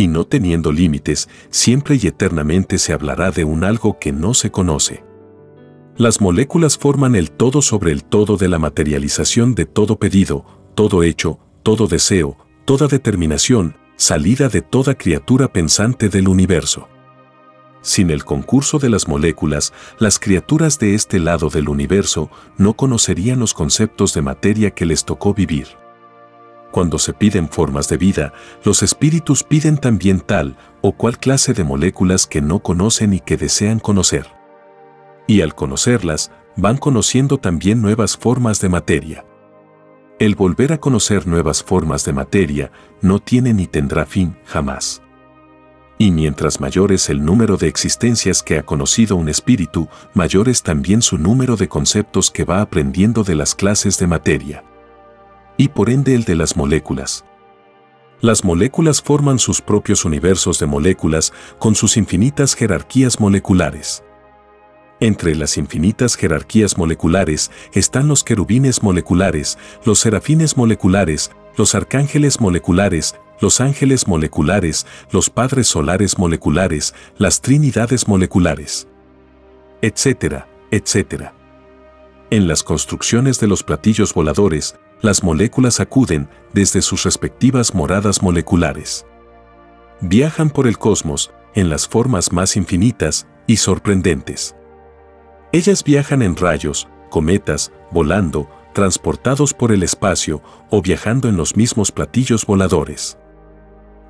y 0.00 0.08
no 0.08 0.26
teniendo 0.26 0.72
límites, 0.72 1.28
siempre 1.50 1.98
y 2.00 2.06
eternamente 2.06 2.78
se 2.78 2.94
hablará 2.94 3.30
de 3.30 3.44
un 3.44 3.64
algo 3.64 3.98
que 3.98 4.12
no 4.12 4.32
se 4.32 4.50
conoce. 4.50 5.04
Las 5.96 6.22
moléculas 6.22 6.78
forman 6.78 7.14
el 7.14 7.30
todo 7.30 7.60
sobre 7.60 7.92
el 7.92 8.04
todo 8.04 8.38
de 8.38 8.48
la 8.48 8.58
materialización 8.58 9.54
de 9.54 9.66
todo 9.66 9.98
pedido, 9.98 10.46
todo 10.74 11.02
hecho, 11.02 11.38
todo 11.62 11.86
deseo, 11.86 12.38
toda 12.64 12.86
determinación, 12.86 13.76
salida 13.96 14.48
de 14.48 14.62
toda 14.62 14.94
criatura 14.94 15.52
pensante 15.52 16.08
del 16.08 16.28
universo. 16.28 16.88
Sin 17.82 18.10
el 18.10 18.24
concurso 18.24 18.78
de 18.78 18.90
las 18.90 19.08
moléculas, 19.08 19.72
las 19.98 20.18
criaturas 20.18 20.78
de 20.78 20.94
este 20.94 21.18
lado 21.18 21.48
del 21.48 21.68
universo 21.68 22.30
no 22.58 22.74
conocerían 22.74 23.38
los 23.38 23.54
conceptos 23.54 24.12
de 24.12 24.22
materia 24.22 24.70
que 24.70 24.84
les 24.84 25.04
tocó 25.04 25.32
vivir. 25.32 25.68
Cuando 26.70 26.98
se 26.98 27.12
piden 27.12 27.48
formas 27.48 27.88
de 27.88 27.96
vida, 27.96 28.32
los 28.64 28.82
espíritus 28.82 29.42
piden 29.42 29.78
también 29.78 30.20
tal 30.20 30.56
o 30.82 30.92
cual 30.92 31.18
clase 31.18 31.52
de 31.52 31.64
moléculas 31.64 32.26
que 32.26 32.40
no 32.40 32.60
conocen 32.60 33.14
y 33.14 33.20
que 33.20 33.36
desean 33.36 33.80
conocer. 33.80 34.26
Y 35.26 35.40
al 35.40 35.54
conocerlas, 35.54 36.30
van 36.56 36.76
conociendo 36.76 37.38
también 37.38 37.80
nuevas 37.80 38.16
formas 38.16 38.60
de 38.60 38.68
materia. 38.68 39.24
El 40.18 40.34
volver 40.34 40.72
a 40.72 40.78
conocer 40.78 41.26
nuevas 41.26 41.62
formas 41.62 42.04
de 42.04 42.12
materia 42.12 42.70
no 43.00 43.20
tiene 43.20 43.54
ni 43.54 43.66
tendrá 43.66 44.04
fin 44.04 44.36
jamás. 44.44 45.02
Y 46.00 46.12
mientras 46.12 46.62
mayor 46.62 46.92
es 46.92 47.10
el 47.10 47.22
número 47.22 47.58
de 47.58 47.68
existencias 47.68 48.42
que 48.42 48.56
ha 48.56 48.62
conocido 48.62 49.16
un 49.16 49.28
espíritu, 49.28 49.86
mayor 50.14 50.48
es 50.48 50.62
también 50.62 51.02
su 51.02 51.18
número 51.18 51.56
de 51.56 51.68
conceptos 51.68 52.30
que 52.30 52.46
va 52.46 52.62
aprendiendo 52.62 53.22
de 53.22 53.34
las 53.34 53.54
clases 53.54 53.98
de 53.98 54.06
materia 54.06 54.64
y 55.58 55.68
por 55.68 55.90
ende 55.90 56.14
el 56.14 56.24
de 56.24 56.36
las 56.36 56.56
moléculas. 56.56 57.26
Las 58.22 58.44
moléculas 58.44 59.02
forman 59.02 59.38
sus 59.38 59.60
propios 59.60 60.06
universos 60.06 60.58
de 60.58 60.64
moléculas 60.64 61.34
con 61.58 61.74
sus 61.74 61.98
infinitas 61.98 62.54
jerarquías 62.54 63.20
moleculares. 63.20 64.02
Entre 65.00 65.34
las 65.34 65.58
infinitas 65.58 66.16
jerarquías 66.16 66.78
moleculares 66.78 67.50
están 67.74 68.08
los 68.08 68.24
querubines 68.24 68.82
moleculares, 68.82 69.58
los 69.84 69.98
serafines 69.98 70.56
moleculares, 70.56 71.30
los 71.58 71.74
arcángeles 71.74 72.40
moleculares, 72.40 73.16
los 73.40 73.60
ángeles 73.60 74.06
moleculares, 74.06 74.86
los 75.10 75.30
padres 75.30 75.66
solares 75.66 76.18
moleculares, 76.18 76.94
las 77.16 77.40
trinidades 77.40 78.06
moleculares, 78.06 78.86
etcétera, 79.82 80.48
etcétera. 80.70 81.34
En 82.30 82.46
las 82.46 82.62
construcciones 82.62 83.40
de 83.40 83.48
los 83.48 83.64
platillos 83.64 84.14
voladores, 84.14 84.76
las 85.02 85.22
moléculas 85.22 85.80
acuden 85.80 86.28
desde 86.52 86.82
sus 86.82 87.02
respectivas 87.04 87.74
moradas 87.74 88.22
moleculares. 88.22 89.06
Viajan 90.00 90.50
por 90.50 90.66
el 90.66 90.78
cosmos 90.78 91.32
en 91.54 91.68
las 91.70 91.88
formas 91.88 92.32
más 92.32 92.56
infinitas 92.56 93.26
y 93.46 93.56
sorprendentes. 93.56 94.54
Ellas 95.52 95.82
viajan 95.82 96.22
en 96.22 96.36
rayos, 96.36 96.86
cometas, 97.10 97.72
volando, 97.90 98.48
transportados 98.72 99.52
por 99.52 99.72
el 99.72 99.82
espacio 99.82 100.42
o 100.70 100.80
viajando 100.80 101.28
en 101.28 101.36
los 101.36 101.56
mismos 101.56 101.90
platillos 101.90 102.46
voladores. 102.46 103.18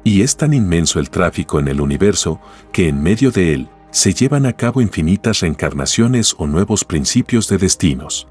Y 0.04 0.22
es 0.22 0.36
tan 0.36 0.54
inmenso 0.54 0.98
el 0.98 1.10
tráfico 1.10 1.60
en 1.60 1.68
el 1.68 1.80
universo 1.80 2.40
que 2.72 2.88
en 2.88 3.02
medio 3.02 3.30
de 3.30 3.54
él 3.54 3.68
se 3.90 4.14
llevan 4.14 4.46
a 4.46 4.52
cabo 4.52 4.80
infinitas 4.80 5.40
reencarnaciones 5.40 6.34
o 6.38 6.46
nuevos 6.46 6.84
principios 6.84 7.48
de 7.48 7.58
destinos. 7.58 8.28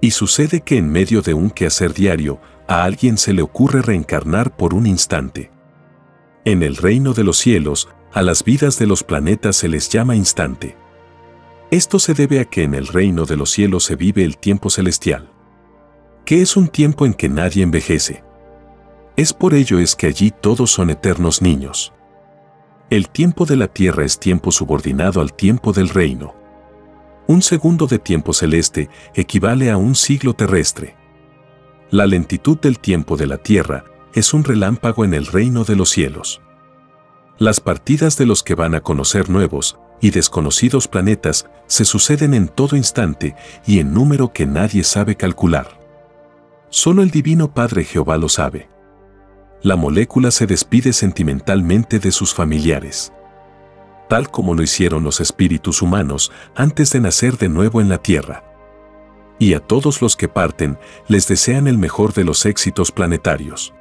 Y 0.00 0.12
sucede 0.12 0.62
que 0.62 0.78
en 0.78 0.90
medio 0.90 1.22
de 1.22 1.34
un 1.34 1.50
quehacer 1.50 1.92
diario, 1.92 2.40
a 2.66 2.84
alguien 2.84 3.18
se 3.18 3.32
le 3.32 3.42
ocurre 3.42 3.82
reencarnar 3.82 4.56
por 4.56 4.74
un 4.74 4.86
instante. 4.86 5.50
En 6.44 6.62
el 6.62 6.76
reino 6.76 7.12
de 7.12 7.24
los 7.24 7.36
cielos, 7.36 7.88
a 8.12 8.22
las 8.22 8.44
vidas 8.44 8.78
de 8.78 8.86
los 8.86 9.02
planetas 9.02 9.56
se 9.56 9.68
les 9.68 9.88
llama 9.88 10.16
instante. 10.16 10.76
Esto 11.70 11.98
se 11.98 12.14
debe 12.14 12.40
a 12.40 12.44
que 12.44 12.62
en 12.62 12.74
el 12.74 12.86
reino 12.86 13.26
de 13.26 13.36
los 13.36 13.50
cielos 13.50 13.84
se 13.84 13.96
vive 13.96 14.24
el 14.24 14.38
tiempo 14.38 14.70
celestial, 14.70 15.30
que 16.24 16.42
es 16.42 16.56
un 16.56 16.68
tiempo 16.68 17.06
en 17.06 17.14
que 17.14 17.28
nadie 17.28 17.62
envejece. 17.62 18.24
Es 19.20 19.34
por 19.34 19.52
ello 19.52 19.78
es 19.78 19.96
que 19.96 20.06
allí 20.06 20.30
todos 20.30 20.70
son 20.70 20.88
eternos 20.88 21.42
niños. 21.42 21.92
El 22.88 23.10
tiempo 23.10 23.44
de 23.44 23.54
la 23.54 23.68
tierra 23.68 24.02
es 24.02 24.18
tiempo 24.18 24.50
subordinado 24.50 25.20
al 25.20 25.34
tiempo 25.34 25.74
del 25.74 25.90
reino. 25.90 26.34
Un 27.26 27.42
segundo 27.42 27.86
de 27.86 27.98
tiempo 27.98 28.32
celeste 28.32 28.88
equivale 29.14 29.70
a 29.70 29.76
un 29.76 29.94
siglo 29.94 30.32
terrestre. 30.32 30.96
La 31.90 32.06
lentitud 32.06 32.58
del 32.60 32.78
tiempo 32.78 33.18
de 33.18 33.26
la 33.26 33.36
Tierra 33.36 33.84
es 34.14 34.32
un 34.32 34.42
relámpago 34.42 35.04
en 35.04 35.12
el 35.12 35.26
reino 35.26 35.64
de 35.64 35.76
los 35.76 35.90
cielos. 35.90 36.40
Las 37.36 37.60
partidas 37.60 38.16
de 38.16 38.24
los 38.24 38.42
que 38.42 38.54
van 38.54 38.74
a 38.74 38.80
conocer 38.80 39.28
nuevos 39.28 39.78
y 40.00 40.12
desconocidos 40.12 40.88
planetas 40.88 41.46
se 41.66 41.84
suceden 41.84 42.32
en 42.32 42.48
todo 42.48 42.74
instante 42.74 43.36
y 43.66 43.80
en 43.80 43.92
número 43.92 44.32
que 44.32 44.46
nadie 44.46 44.82
sabe 44.82 45.14
calcular. 45.14 45.78
Solo 46.70 47.02
el 47.02 47.10
Divino 47.10 47.52
Padre 47.52 47.84
Jehová 47.84 48.16
lo 48.16 48.30
sabe. 48.30 48.79
La 49.62 49.76
molécula 49.76 50.30
se 50.30 50.46
despide 50.46 50.92
sentimentalmente 50.92 51.98
de 51.98 52.12
sus 52.12 52.34
familiares 52.34 53.12
tal 54.10 54.28
como 54.28 54.54
lo 54.54 54.62
hicieron 54.64 55.04
los 55.04 55.20
espíritus 55.20 55.82
humanos 55.82 56.32
antes 56.56 56.90
de 56.90 57.00
nacer 57.00 57.38
de 57.38 57.48
nuevo 57.48 57.80
en 57.80 57.88
la 57.88 58.02
tierra. 58.02 58.44
Y 59.38 59.54
a 59.54 59.60
todos 59.60 60.02
los 60.02 60.16
que 60.16 60.26
parten 60.26 60.78
les 61.06 61.28
desean 61.28 61.68
el 61.68 61.78
mejor 61.78 62.12
de 62.12 62.24
los 62.24 62.44
éxitos 62.44 62.90
planetarios. 62.90 63.72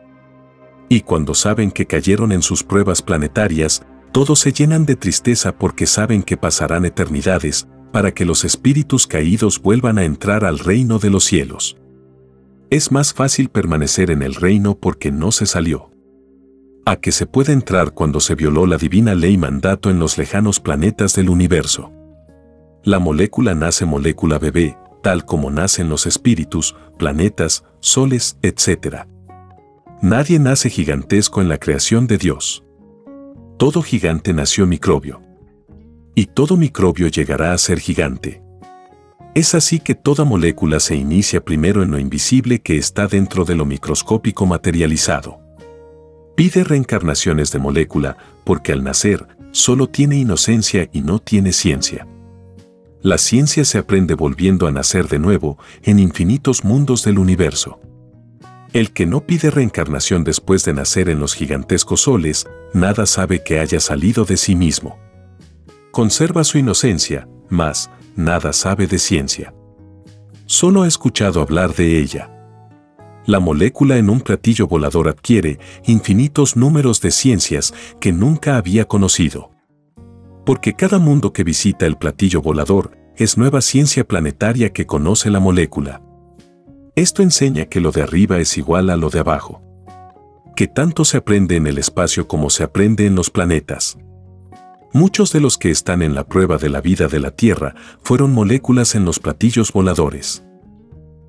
Y 0.87 1.01
cuando 1.01 1.33
saben 1.33 1.71
que 1.71 1.87
cayeron 1.87 2.31
en 2.31 2.43
sus 2.43 2.63
pruebas 2.63 3.01
planetarias, 3.01 3.81
todos 4.11 4.39
se 4.39 4.53
llenan 4.53 4.85
de 4.85 4.95
tristeza 4.95 5.51
porque 5.51 5.87
saben 5.87 6.21
que 6.21 6.37
pasarán 6.37 6.85
eternidades 6.85 7.67
para 7.91 8.13
que 8.13 8.23
los 8.23 8.45
espíritus 8.45 9.07
caídos 9.07 9.59
vuelvan 9.59 9.97
a 9.97 10.03
entrar 10.03 10.45
al 10.45 10.59
reino 10.59 10.99
de 10.99 11.09
los 11.09 11.23
cielos. 11.23 11.75
Es 12.69 12.91
más 12.91 13.13
fácil 13.13 13.49
permanecer 13.49 14.11
en 14.11 14.21
el 14.21 14.35
reino 14.35 14.75
porque 14.75 15.11
no 15.11 15.31
se 15.31 15.45
salió 15.45 15.89
a 16.89 16.95
que 16.95 17.11
se 17.11 17.27
puede 17.27 17.53
entrar 17.53 17.91
cuando 17.91 18.19
se 18.19 18.33
violó 18.33 18.65
la 18.65 18.77
divina 18.77 19.13
ley 19.13 19.37
mandato 19.37 19.91
en 19.91 19.99
los 19.99 20.17
lejanos 20.17 20.59
planetas 20.59 21.13
del 21.13 21.29
universo. 21.29 21.91
La 22.83 22.97
molécula 22.97 23.53
nace 23.53 23.85
molécula 23.85 24.39
bebé, 24.39 24.75
tal 25.03 25.23
como 25.23 25.51
nacen 25.51 25.87
los 25.87 26.07
espíritus, 26.07 26.75
planetas, 26.97 27.63
soles, 27.79 28.39
etc. 28.41 29.05
Nadie 30.01 30.39
nace 30.39 30.71
gigantesco 30.71 31.41
en 31.41 31.49
la 31.49 31.59
creación 31.59 32.07
de 32.07 32.17
Dios. 32.17 32.63
Todo 33.57 33.83
gigante 33.83 34.33
nació 34.33 34.65
microbio. 34.65 35.21
Y 36.15 36.25
todo 36.25 36.57
microbio 36.57 37.07
llegará 37.07 37.53
a 37.53 37.57
ser 37.59 37.79
gigante. 37.79 38.41
Es 39.35 39.53
así 39.53 39.79
que 39.79 39.95
toda 39.95 40.25
molécula 40.25 40.79
se 40.79 40.95
inicia 40.95 41.43
primero 41.43 41.83
en 41.83 41.91
lo 41.91 41.99
invisible 41.99 42.59
que 42.59 42.77
está 42.77 43.07
dentro 43.07 43.45
de 43.45 43.55
lo 43.55 43.65
microscópico 43.65 44.45
materializado. 44.45 45.39
Pide 46.35 46.63
reencarnaciones 46.63 47.51
de 47.51 47.59
molécula 47.59 48.17
porque 48.43 48.71
al 48.71 48.83
nacer 48.83 49.27
solo 49.51 49.87
tiene 49.87 50.17
inocencia 50.17 50.89
y 50.91 51.01
no 51.01 51.19
tiene 51.19 51.53
ciencia. 51.53 52.07
La 53.01 53.17
ciencia 53.17 53.63
se 53.65 53.77
aprende 53.77 54.13
volviendo 54.13 54.67
a 54.67 54.71
nacer 54.71 55.07
de 55.07 55.19
nuevo 55.19 55.57
en 55.83 55.99
infinitos 55.99 56.63
mundos 56.63 57.03
del 57.03 57.19
universo. 57.19 57.79
El 58.73 58.91
que 58.91 59.05
no 59.05 59.25
pide 59.25 59.51
reencarnación 59.51 60.23
después 60.23 60.65
de 60.65 60.73
nacer 60.73 61.09
en 61.09 61.19
los 61.19 61.33
gigantescos 61.33 62.01
soles, 62.01 62.47
nada 62.73 63.05
sabe 63.05 63.43
que 63.43 63.59
haya 63.59 63.79
salido 63.79 64.25
de 64.25 64.37
sí 64.37 64.55
mismo. 64.55 64.99
Conserva 65.91 66.43
su 66.43 66.57
inocencia, 66.57 67.27
mas 67.49 67.89
nada 68.15 68.53
sabe 68.53 68.87
de 68.87 68.99
ciencia. 68.99 69.53
Solo 70.45 70.83
ha 70.83 70.87
escuchado 70.87 71.41
hablar 71.41 71.75
de 71.75 71.99
ella. 71.99 72.31
La 73.25 73.39
molécula 73.39 73.97
en 73.97 74.09
un 74.09 74.21
platillo 74.21 74.67
volador 74.67 75.07
adquiere 75.07 75.59
infinitos 75.85 76.57
números 76.57 77.01
de 77.01 77.11
ciencias 77.11 77.73
que 77.99 78.11
nunca 78.11 78.57
había 78.57 78.85
conocido. 78.85 79.51
Porque 80.45 80.73
cada 80.73 80.97
mundo 80.97 81.31
que 81.31 81.43
visita 81.43 81.85
el 81.85 81.97
platillo 81.97 82.41
volador 82.41 82.97
es 83.15 83.37
nueva 83.37 83.61
ciencia 83.61 84.07
planetaria 84.07 84.73
que 84.73 84.87
conoce 84.87 85.29
la 85.29 85.39
molécula. 85.39 86.01
Esto 86.95 87.21
enseña 87.21 87.65
que 87.65 87.79
lo 87.79 87.91
de 87.91 88.01
arriba 88.01 88.39
es 88.39 88.57
igual 88.57 88.89
a 88.89 88.97
lo 88.97 89.09
de 89.09 89.19
abajo. 89.19 89.61
Que 90.55 90.67
tanto 90.67 91.05
se 91.05 91.17
aprende 91.17 91.55
en 91.55 91.67
el 91.67 91.77
espacio 91.77 92.27
como 92.27 92.49
se 92.49 92.63
aprende 92.63 93.05
en 93.05 93.15
los 93.15 93.29
planetas. 93.29 93.97
Muchos 94.91 95.31
de 95.31 95.39
los 95.39 95.57
que 95.57 95.69
están 95.69 96.01
en 96.01 96.15
la 96.15 96.27
prueba 96.27 96.57
de 96.57 96.69
la 96.69 96.81
vida 96.81 97.07
de 97.07 97.19
la 97.19 97.29
Tierra 97.29 97.75
fueron 98.01 98.33
moléculas 98.33 98.95
en 98.95 99.05
los 99.05 99.19
platillos 99.19 99.71
voladores. 99.71 100.43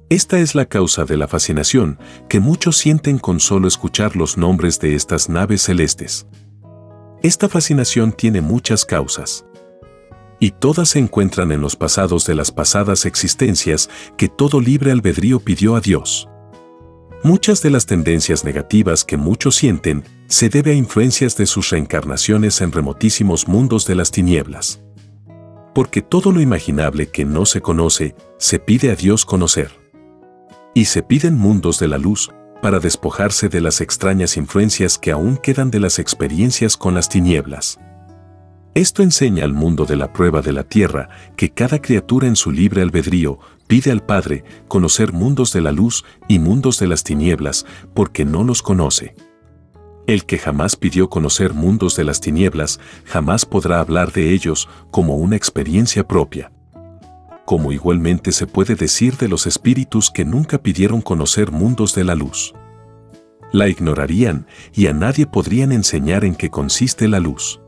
Esta 0.09 0.38
es 0.38 0.55
la 0.55 0.64
causa 0.64 1.05
de 1.05 1.18
la 1.18 1.29
fascinación 1.29 1.99
que 2.29 2.40
muchos 2.40 2.79
sienten 2.79 3.18
con 3.18 3.38
solo 3.38 3.68
escuchar 3.68 4.16
los 4.16 4.38
nombres 4.38 4.81
de 4.81 4.94
estas 4.94 5.29
naves 5.29 5.62
celestes. 5.62 6.27
Esta 7.23 7.51
fascinación 7.51 8.12
tiene 8.12 8.40
muchas 8.40 8.87
causas. 8.87 9.44
Y 10.40 10.53
todas 10.53 10.88
se 10.88 10.99
encuentran 10.99 11.53
en 11.53 11.61
los 11.61 11.77
pasados 11.77 12.27
de 12.27 12.35
las 12.35 12.51
pasadas 12.51 13.05
existencias 13.05 13.90
que 14.16 14.29
todo 14.29 14.59
libre 14.59 14.90
albedrío 14.90 15.38
pidió 15.38 15.77
a 15.77 15.81
Dios. 15.81 16.31
Muchas 17.23 17.61
de 17.61 17.68
las 17.68 17.85
tendencias 17.85 18.42
negativas 18.42 19.05
que 19.05 19.18
muchos 19.18 19.55
sienten 19.55 20.03
se 20.31 20.49
debe 20.49 20.71
a 20.71 20.75
influencias 20.75 21.37
de 21.37 21.45
sus 21.45 21.71
reencarnaciones 21.71 22.61
en 22.61 22.71
remotísimos 22.71 23.49
mundos 23.49 23.85
de 23.85 23.97
las 23.97 24.12
tinieblas. 24.12 24.81
Porque 25.75 26.03
todo 26.03 26.31
lo 26.31 26.40
imaginable 26.40 27.09
que 27.09 27.25
no 27.25 27.45
se 27.45 27.61
conoce, 27.61 28.14
se 28.38 28.61
pide 28.61 28.93
a 28.93 28.95
Dios 28.95 29.25
conocer. 29.25 29.73
Y 30.73 30.85
se 30.85 31.03
piden 31.03 31.37
mundos 31.37 31.81
de 31.81 31.88
la 31.88 31.99
luz 31.99 32.31
para 32.62 32.79
despojarse 32.79 33.49
de 33.49 33.61
las 33.61 33.81
extrañas 33.81 34.37
influencias 34.37 34.99
que 34.99 35.11
aún 35.11 35.37
quedan 35.37 35.73
de 35.73 35.81
las 35.81 35.99
experiencias 35.99 36.77
con 36.77 36.95
las 36.95 37.09
tinieblas. 37.09 37.81
Esto 38.75 39.03
enseña 39.03 39.45
al 39.45 39.53
mundo 39.53 39.85
de 39.85 39.97
la 39.97 40.12
prueba 40.12 40.43
de 40.43 40.53
la 40.53 40.62
tierra 40.62 41.09
que 41.37 41.51
cada 41.51 41.83
criatura 41.83 42.29
en 42.29 42.37
su 42.37 42.53
libre 42.53 42.83
albedrío 42.83 43.40
pide 43.66 43.90
al 43.90 44.07
Padre 44.07 44.45
conocer 44.69 45.12
mundos 45.12 45.53
de 45.53 45.61
la 45.61 45.73
luz 45.73 46.05
y 46.29 46.38
mundos 46.38 46.79
de 46.79 46.87
las 46.87 47.03
tinieblas 47.03 47.66
porque 47.95 48.25
no 48.25 48.45
los 48.45 48.62
conoce. 48.62 49.16
El 50.07 50.25
que 50.25 50.39
jamás 50.39 50.77
pidió 50.77 51.09
conocer 51.09 51.55
mundos 51.55 51.97
de 51.97 52.05
las 52.05 52.21
tinieblas 52.21 52.81
jamás 53.05 53.47
podrá 53.47 53.81
hablar 53.81 54.13
de 54.13 54.33
ellos 54.33 54.69
como 54.91 55.17
una 55.17 55.37
experiencia 55.37 56.07
propia. 56.07 56.51
Como 57.45 57.73
igualmente 57.73 58.33
se 58.33 58.47
puede 58.47 58.75
decir 58.75 59.17
de 59.17 59.29
los 59.29 59.47
espíritus 59.47 60.11
que 60.11 60.25
nunca 60.25 60.59
pidieron 60.59 61.01
conocer 61.01 61.51
mundos 61.51 61.95
de 61.95 62.05
la 62.05 62.15
luz. 62.15 62.55
La 63.53 63.69
ignorarían 63.69 64.47
y 64.73 64.87
a 64.87 64.93
nadie 64.93 65.27
podrían 65.27 65.73
enseñar 65.73 66.25
en 66.25 66.35
qué 66.35 66.51
consiste 66.51 67.09
la 67.09 67.21
luz 67.21 67.61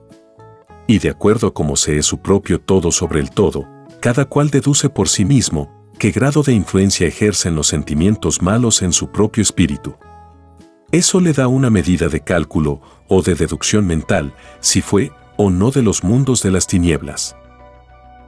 y 0.86 0.98
de 0.98 1.10
acuerdo 1.10 1.48
a 1.48 1.54
cómo 1.54 1.76
se 1.76 1.98
es 1.98 2.06
su 2.06 2.18
propio 2.18 2.60
todo 2.60 2.90
sobre 2.92 3.20
el 3.20 3.30
todo, 3.30 3.66
cada 4.00 4.24
cual 4.24 4.50
deduce 4.50 4.88
por 4.88 5.08
sí 5.08 5.24
mismo 5.24 5.70
qué 5.98 6.10
grado 6.10 6.42
de 6.42 6.52
influencia 6.52 7.06
ejercen 7.06 7.54
los 7.54 7.68
sentimientos 7.68 8.42
malos 8.42 8.82
en 8.82 8.92
su 8.92 9.10
propio 9.10 9.42
espíritu. 9.42 9.96
Eso 10.92 11.20
le 11.20 11.32
da 11.32 11.48
una 11.48 11.70
medida 11.70 12.08
de 12.08 12.20
cálculo 12.20 12.80
o 13.08 13.22
de 13.22 13.34
deducción 13.34 13.86
mental 13.86 14.34
si 14.60 14.80
fue 14.80 15.10
o 15.36 15.50
no 15.50 15.70
de 15.70 15.82
los 15.82 16.04
mundos 16.04 16.42
de 16.42 16.52
las 16.52 16.66
tinieblas. 16.66 17.34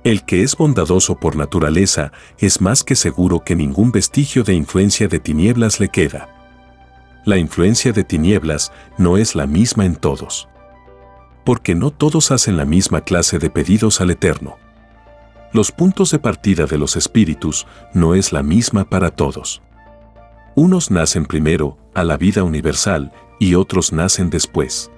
El 0.03 0.25
que 0.25 0.43
es 0.43 0.57
bondadoso 0.57 1.21
por 1.21 1.37
naturaleza 1.37 2.11
es 2.39 2.61
más 2.61 2.83
que 2.83 2.97
seguro 2.97 3.45
que 3.45 3.55
ningún 3.55 3.93
vestigio 3.93 4.43
de 4.43 4.55
influencia 4.55 5.07
de 5.07 5.21
tinieblas 5.21 5.79
le 5.79 5.89
queda. 5.89 6.29
La 7.25 7.39
influencia 7.39 7.93
de 7.93 8.05
tinieblas 8.05 8.73
no 8.99 9.17
es 9.17 9.35
la 9.35 9.47
misma 9.47 9.87
en 9.87 9.97
todos 9.97 10.49
porque 11.45 11.75
no 11.75 11.91
todos 11.91 12.31
hacen 12.31 12.57
la 12.57 12.65
misma 12.65 13.03
clase 13.03 13.39
de 13.39 13.51
pedidos 13.51 14.01
al 14.01 14.11
Eterno. 14.11 14.57
Los 15.53 15.71
puntos 15.71 16.11
de 16.11 16.19
partida 16.19 16.67
de 16.67 16.79
los 16.79 16.97
espíritus 16.97 17.67
no 17.93 18.15
es 18.15 18.33
la 18.33 18.43
misma 18.43 18.89
para 18.89 19.11
todos. 19.11 19.63
Unos 20.57 20.91
nacen 20.91 21.27
primero 21.27 21.79
a 21.95 22.05
la 22.05 22.17
vida 22.17 22.43
universal 22.43 23.13
y 23.39 23.55
otros 23.55 23.93
nacen 23.93 24.31
después. 24.31 24.91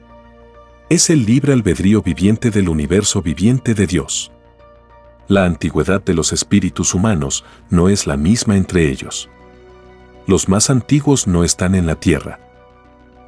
Es 0.88 1.10
el 1.10 1.24
libre 1.24 1.52
albedrío 1.52 2.02
viviente 2.02 2.50
del 2.50 2.68
universo 2.68 3.22
viviente 3.22 3.74
de 3.74 3.86
Dios. 3.86 4.30
La 5.28 5.44
antigüedad 5.44 6.02
de 6.02 6.14
los 6.14 6.32
espíritus 6.32 6.94
humanos 6.94 7.44
no 7.70 7.88
es 7.88 8.06
la 8.06 8.16
misma 8.16 8.56
entre 8.56 8.88
ellos. 8.88 9.28
Los 10.26 10.48
más 10.48 10.70
antiguos 10.70 11.26
no 11.26 11.42
están 11.42 11.74
en 11.74 11.86
la 11.86 11.96
tierra. 11.96 12.38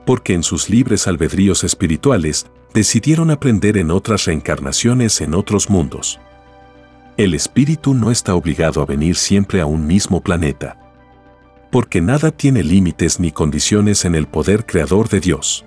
Porque 0.07 0.35
en 0.35 0.43
sus 0.43 0.71
libres 0.71 1.09
albedríos 1.09 1.65
espirituales 1.65 2.47
decidieron 2.73 3.31
aprender 3.31 3.77
en 3.77 3.91
otras 3.91 4.27
reencarnaciones 4.27 5.21
en 5.21 5.35
otros 5.35 5.69
mundos. 5.69 6.21
El 7.17 7.35
espíritu 7.35 7.95
no 7.95 8.13
está 8.13 8.37
obligado 8.37 8.81
a 8.81 8.87
venir 8.87 9.17
siempre 9.17 9.61
a 9.61 9.67
un 9.67 9.87
mismo 9.87 10.21
planeta. 10.21 10.88
Porque 11.71 12.01
nada 12.01 12.31
tiene 12.31 12.63
límites 12.63 13.21
ni 13.21 13.31
condiciones 13.31 14.05
en 14.05 14.15
el 14.15 14.27
poder 14.27 14.65
creador 14.65 15.09
de 15.09 15.21
Dios. 15.21 15.65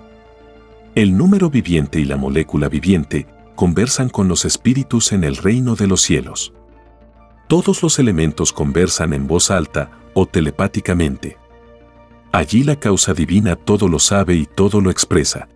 El 0.94 1.16
número 1.16 1.48
viviente 1.48 2.00
y 2.00 2.04
la 2.04 2.16
molécula 2.16 2.68
viviente 2.68 3.26
conversan 3.54 4.08
con 4.08 4.28
los 4.28 4.44
espíritus 4.44 5.12
en 5.12 5.24
el 5.24 5.36
reino 5.36 5.76
de 5.76 5.86
los 5.86 6.02
cielos. 6.02 6.52
Todos 7.48 7.82
los 7.82 7.98
elementos 7.98 8.52
conversan 8.52 9.12
en 9.12 9.26
voz 9.26 9.50
alta 9.50 9.90
o 10.14 10.26
telepáticamente. 10.26 11.38
Allí 12.32 12.64
la 12.64 12.76
causa 12.76 13.14
divina 13.14 13.56
todo 13.56 13.88
lo 13.88 13.98
sabe 13.98 14.34
y 14.34 14.46
todo 14.46 14.80
lo 14.80 14.90
expresa. 14.90 15.48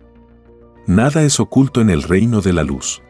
Nada 0.85 1.23
es 1.23 1.39
oculto 1.39 1.81
en 1.81 1.89
el 1.89 2.03
reino 2.03 2.39
de 2.39 2.53
la 2.53 2.63
luz. 2.63 3.01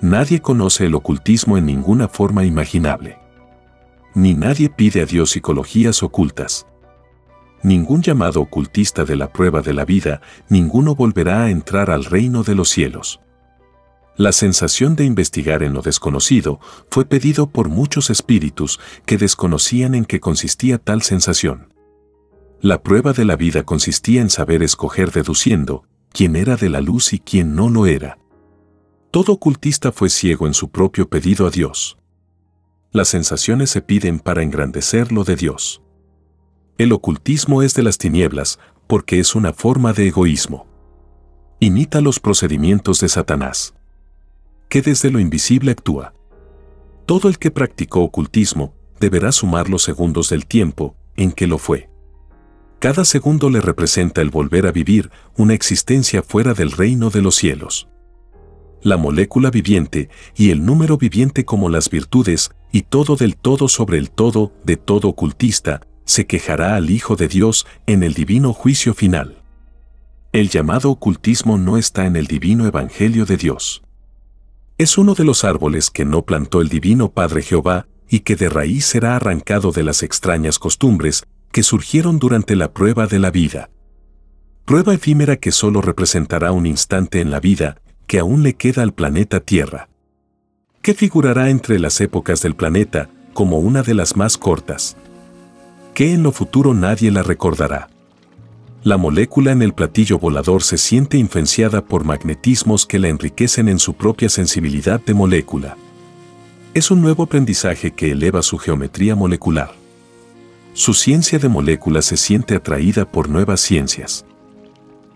Nadie 0.00 0.40
conoce 0.40 0.86
el 0.86 0.94
ocultismo 0.94 1.56
en 1.56 1.66
ninguna 1.66 2.08
forma 2.08 2.44
imaginable. 2.44 3.19
Ni 4.14 4.34
nadie 4.34 4.68
pide 4.68 5.02
a 5.02 5.06
Dios 5.06 5.30
psicologías 5.30 6.02
ocultas. 6.02 6.66
Ningún 7.62 8.02
llamado 8.02 8.40
ocultista 8.40 9.04
de 9.04 9.16
la 9.16 9.32
prueba 9.32 9.60
de 9.60 9.74
la 9.74 9.84
vida, 9.84 10.20
ninguno 10.48 10.94
volverá 10.94 11.44
a 11.44 11.50
entrar 11.50 11.90
al 11.90 12.04
reino 12.04 12.42
de 12.42 12.54
los 12.54 12.70
cielos. 12.70 13.20
La 14.16 14.32
sensación 14.32 14.96
de 14.96 15.04
investigar 15.04 15.62
en 15.62 15.72
lo 15.72 15.82
desconocido 15.82 16.58
fue 16.90 17.04
pedido 17.04 17.48
por 17.48 17.68
muchos 17.68 18.10
espíritus 18.10 18.80
que 19.06 19.16
desconocían 19.16 19.94
en 19.94 20.04
qué 20.04 20.20
consistía 20.20 20.78
tal 20.78 21.02
sensación. 21.02 21.72
La 22.60 22.82
prueba 22.82 23.12
de 23.12 23.24
la 23.24 23.36
vida 23.36 23.62
consistía 23.62 24.20
en 24.20 24.28
saber 24.28 24.62
escoger 24.62 25.12
deduciendo, 25.12 25.84
quién 26.12 26.36
era 26.36 26.56
de 26.56 26.68
la 26.68 26.80
luz 26.80 27.12
y 27.12 27.18
quién 27.18 27.54
no 27.54 27.70
lo 27.70 27.86
era. 27.86 28.18
Todo 29.10 29.32
ocultista 29.32 29.92
fue 29.92 30.10
ciego 30.10 30.46
en 30.46 30.54
su 30.54 30.70
propio 30.70 31.08
pedido 31.08 31.46
a 31.46 31.50
Dios. 31.50 31.99
Las 32.92 33.06
sensaciones 33.06 33.70
se 33.70 33.82
piden 33.82 34.18
para 34.18 34.42
engrandecer 34.42 35.12
lo 35.12 35.22
de 35.22 35.36
Dios. 35.36 35.80
El 36.76 36.92
ocultismo 36.92 37.62
es 37.62 37.74
de 37.74 37.84
las 37.84 37.98
tinieblas 37.98 38.58
porque 38.88 39.20
es 39.20 39.36
una 39.36 39.52
forma 39.52 39.92
de 39.92 40.08
egoísmo. 40.08 40.66
Imita 41.60 42.00
los 42.00 42.18
procedimientos 42.18 42.98
de 42.98 43.08
Satanás, 43.08 43.74
que 44.68 44.82
desde 44.82 45.12
lo 45.12 45.20
invisible 45.20 45.70
actúa. 45.70 46.14
Todo 47.06 47.28
el 47.28 47.38
que 47.38 47.52
practicó 47.52 48.00
ocultismo 48.00 48.74
deberá 48.98 49.30
sumar 49.30 49.68
los 49.68 49.82
segundos 49.82 50.28
del 50.28 50.46
tiempo 50.46 50.96
en 51.16 51.30
que 51.30 51.46
lo 51.46 51.58
fue. 51.58 51.90
Cada 52.80 53.04
segundo 53.04 53.50
le 53.50 53.60
representa 53.60 54.20
el 54.20 54.30
volver 54.30 54.66
a 54.66 54.72
vivir 54.72 55.10
una 55.36 55.54
existencia 55.54 56.24
fuera 56.24 56.54
del 56.54 56.72
reino 56.72 57.10
de 57.10 57.22
los 57.22 57.36
cielos. 57.36 57.89
La 58.82 58.96
molécula 58.96 59.50
viviente 59.50 60.08
y 60.34 60.50
el 60.50 60.64
número 60.64 60.96
viviente 60.96 61.44
como 61.44 61.68
las 61.68 61.90
virtudes 61.90 62.50
y 62.72 62.82
todo 62.82 63.16
del 63.16 63.36
todo 63.36 63.68
sobre 63.68 63.98
el 63.98 64.10
todo 64.10 64.52
de 64.64 64.76
todo 64.78 65.08
ocultista 65.08 65.82
se 66.06 66.26
quejará 66.26 66.76
al 66.76 66.88
Hijo 66.88 67.14
de 67.14 67.28
Dios 67.28 67.66
en 67.86 68.02
el 68.02 68.14
divino 68.14 68.54
juicio 68.54 68.94
final. 68.94 69.42
El 70.32 70.48
llamado 70.48 70.90
ocultismo 70.90 71.58
no 71.58 71.76
está 71.76 72.06
en 72.06 72.16
el 72.16 72.26
divino 72.26 72.66
Evangelio 72.66 73.26
de 73.26 73.36
Dios. 73.36 73.82
Es 74.78 74.96
uno 74.96 75.14
de 75.14 75.24
los 75.24 75.44
árboles 75.44 75.90
que 75.90 76.06
no 76.06 76.22
plantó 76.22 76.62
el 76.62 76.70
divino 76.70 77.12
Padre 77.12 77.42
Jehová 77.42 77.86
y 78.08 78.20
que 78.20 78.34
de 78.34 78.48
raíz 78.48 78.86
será 78.86 79.16
arrancado 79.16 79.72
de 79.72 79.82
las 79.82 80.02
extrañas 80.02 80.58
costumbres 80.58 81.24
que 81.52 81.62
surgieron 81.62 82.18
durante 82.18 82.56
la 82.56 82.72
prueba 82.72 83.06
de 83.06 83.18
la 83.18 83.30
vida. 83.30 83.68
Prueba 84.64 84.94
efímera 84.94 85.36
que 85.36 85.52
solo 85.52 85.82
representará 85.82 86.52
un 86.52 86.64
instante 86.64 87.20
en 87.20 87.30
la 87.30 87.40
vida 87.40 87.82
que 88.10 88.18
aún 88.18 88.42
le 88.42 88.54
queda 88.54 88.82
al 88.82 88.92
planeta 88.92 89.38
Tierra. 89.38 89.88
Que 90.82 90.94
figurará 90.94 91.48
entre 91.48 91.78
las 91.78 92.00
épocas 92.00 92.42
del 92.42 92.56
planeta 92.56 93.08
como 93.34 93.60
una 93.60 93.84
de 93.84 93.94
las 93.94 94.16
más 94.16 94.36
cortas. 94.36 94.96
Que 95.94 96.12
en 96.12 96.24
lo 96.24 96.32
futuro 96.32 96.74
nadie 96.74 97.12
la 97.12 97.22
recordará. 97.22 97.88
La 98.82 98.96
molécula 98.96 99.52
en 99.52 99.62
el 99.62 99.74
platillo 99.74 100.18
volador 100.18 100.64
se 100.64 100.76
siente 100.76 101.18
influenciada 101.18 101.84
por 101.84 102.02
magnetismos 102.02 102.84
que 102.84 102.98
la 102.98 103.06
enriquecen 103.06 103.68
en 103.68 103.78
su 103.78 103.94
propia 103.94 104.28
sensibilidad 104.28 105.00
de 105.00 105.14
molécula. 105.14 105.76
Es 106.74 106.90
un 106.90 107.02
nuevo 107.02 107.22
aprendizaje 107.22 107.92
que 107.92 108.10
eleva 108.10 108.42
su 108.42 108.58
geometría 108.58 109.14
molecular. 109.14 109.70
Su 110.72 110.94
ciencia 110.94 111.38
de 111.38 111.48
moléculas 111.48 112.06
se 112.06 112.16
siente 112.16 112.56
atraída 112.56 113.04
por 113.04 113.28
nuevas 113.28 113.60
ciencias. 113.60 114.24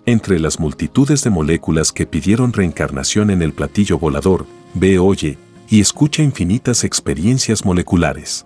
Entre 0.07 0.39
las 0.39 0.61
multitudes 0.61 1.25
de 1.25 1.31
moléculas 1.31 1.91
que 1.91 2.05
pidieron 2.05 2.53
reencarnación 2.53 3.31
en 3.31 3.41
el 3.41 3.55
platillo 3.55 3.99
volador, 3.99 4.47
ve, 4.75 4.99
oye 4.99 5.39
y 5.71 5.81
escucha 5.81 6.23
infinitas 6.23 6.85
experiencias 6.85 7.65
moleculares. 7.65 8.45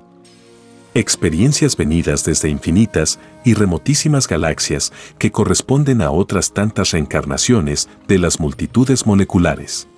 Experiencias 0.94 1.76
venidas 1.76 2.24
desde 2.24 2.48
infinitas 2.48 3.18
y 3.44 3.54
remotísimas 3.54 4.28
galaxias 4.28 4.92
que 5.18 5.32
corresponden 5.32 6.00
a 6.00 6.12
otras 6.12 6.52
tantas 6.52 6.92
reencarnaciones 6.92 7.88
de 8.06 8.18
las 8.18 8.38
multitudes 8.38 9.04
moleculares. 9.04 9.88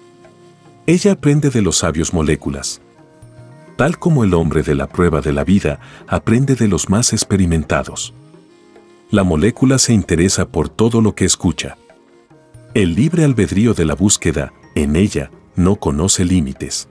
Ella 0.86 1.12
aprende 1.12 1.50
de 1.50 1.60
los 1.60 1.76
sabios 1.76 2.14
moléculas. 2.14 2.80
Tal 3.76 3.98
como 3.98 4.24
el 4.24 4.32
hombre 4.32 4.62
de 4.62 4.74
la 4.74 4.88
prueba 4.88 5.20
de 5.20 5.32
la 5.32 5.44
vida 5.44 5.78
aprende 6.08 6.54
de 6.54 6.68
los 6.68 6.88
más 6.88 7.12
experimentados 7.12 8.14
la 9.10 9.24
molécula 9.24 9.78
se 9.78 9.92
interesa 9.92 10.48
por 10.48 10.68
todo 10.68 11.00
lo 11.00 11.14
que 11.14 11.24
escucha. 11.24 11.76
El 12.74 12.94
libre 12.94 13.24
albedrío 13.24 13.74
de 13.74 13.84
la 13.84 13.94
búsqueda, 13.94 14.52
en 14.76 14.94
ella, 14.94 15.30
no 15.56 15.76
conoce 15.76 16.24
límites. 16.24 16.88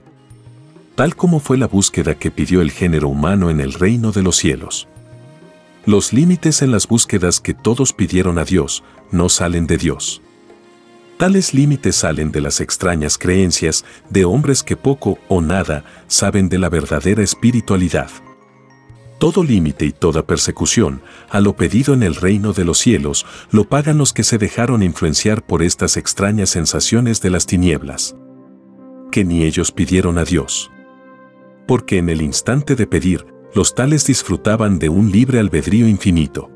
Tal 0.94 1.16
como 1.16 1.40
fue 1.40 1.56
la 1.56 1.66
búsqueda 1.66 2.14
que 2.16 2.30
pidió 2.30 2.60
el 2.60 2.70
género 2.70 3.08
humano 3.08 3.48
en 3.48 3.60
el 3.60 3.72
reino 3.72 4.12
de 4.12 4.22
los 4.22 4.36
cielos. 4.36 4.86
Los 5.86 6.12
límites 6.12 6.60
en 6.60 6.72
las 6.72 6.86
búsquedas 6.86 7.40
que 7.40 7.54
todos 7.54 7.94
pidieron 7.94 8.38
a 8.38 8.44
Dios 8.44 8.84
no 9.10 9.30
salen 9.30 9.66
de 9.66 9.78
Dios. 9.78 10.20
Tales 11.16 11.54
límites 11.54 11.96
salen 11.96 12.32
de 12.32 12.42
las 12.42 12.60
extrañas 12.60 13.16
creencias 13.16 13.86
de 14.10 14.26
hombres 14.26 14.62
que 14.62 14.76
poco 14.76 15.18
o 15.28 15.40
nada 15.40 15.84
saben 16.06 16.50
de 16.50 16.58
la 16.58 16.68
verdadera 16.68 17.22
espiritualidad. 17.22 18.10
Todo 19.20 19.44
límite 19.44 19.84
y 19.84 19.92
toda 19.92 20.26
persecución, 20.26 21.02
a 21.28 21.40
lo 21.40 21.54
pedido 21.54 21.92
en 21.92 22.02
el 22.02 22.14
reino 22.14 22.54
de 22.54 22.64
los 22.64 22.78
cielos, 22.78 23.26
lo 23.50 23.64
pagan 23.64 23.98
los 23.98 24.14
que 24.14 24.24
se 24.24 24.38
dejaron 24.38 24.82
influenciar 24.82 25.44
por 25.44 25.62
estas 25.62 25.98
extrañas 25.98 26.48
sensaciones 26.48 27.20
de 27.20 27.28
las 27.28 27.44
tinieblas. 27.44 28.16
Que 29.12 29.22
ni 29.22 29.42
ellos 29.42 29.72
pidieron 29.72 30.16
a 30.16 30.24
Dios. 30.24 30.70
Porque 31.68 31.98
en 31.98 32.08
el 32.08 32.22
instante 32.22 32.76
de 32.76 32.86
pedir, 32.86 33.26
los 33.54 33.74
tales 33.74 34.06
disfrutaban 34.06 34.78
de 34.78 34.88
un 34.88 35.12
libre 35.12 35.38
albedrío 35.38 35.86
infinito. 35.86 36.50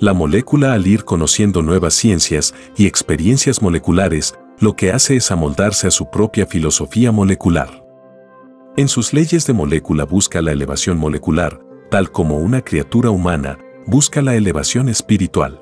La 0.00 0.14
molécula 0.14 0.72
al 0.72 0.86
ir 0.86 1.04
conociendo 1.04 1.60
nuevas 1.60 1.92
ciencias 1.92 2.54
y 2.78 2.86
experiencias 2.86 3.60
moleculares, 3.60 4.34
lo 4.60 4.76
que 4.76 4.92
hace 4.92 5.16
es 5.16 5.30
amoldarse 5.30 5.88
a 5.88 5.90
su 5.90 6.10
propia 6.10 6.46
filosofía 6.46 7.12
molecular. 7.12 7.84
En 8.78 8.88
sus 8.88 9.12
leyes 9.12 9.46
de 9.46 9.52
molécula 9.52 10.04
busca 10.04 10.40
la 10.40 10.52
elevación 10.52 10.96
molecular, 10.98 11.65
tal 11.90 12.10
como 12.10 12.38
una 12.38 12.62
criatura 12.62 13.10
humana 13.10 13.58
busca 13.86 14.22
la 14.22 14.34
elevación 14.34 14.88
espiritual. 14.88 15.60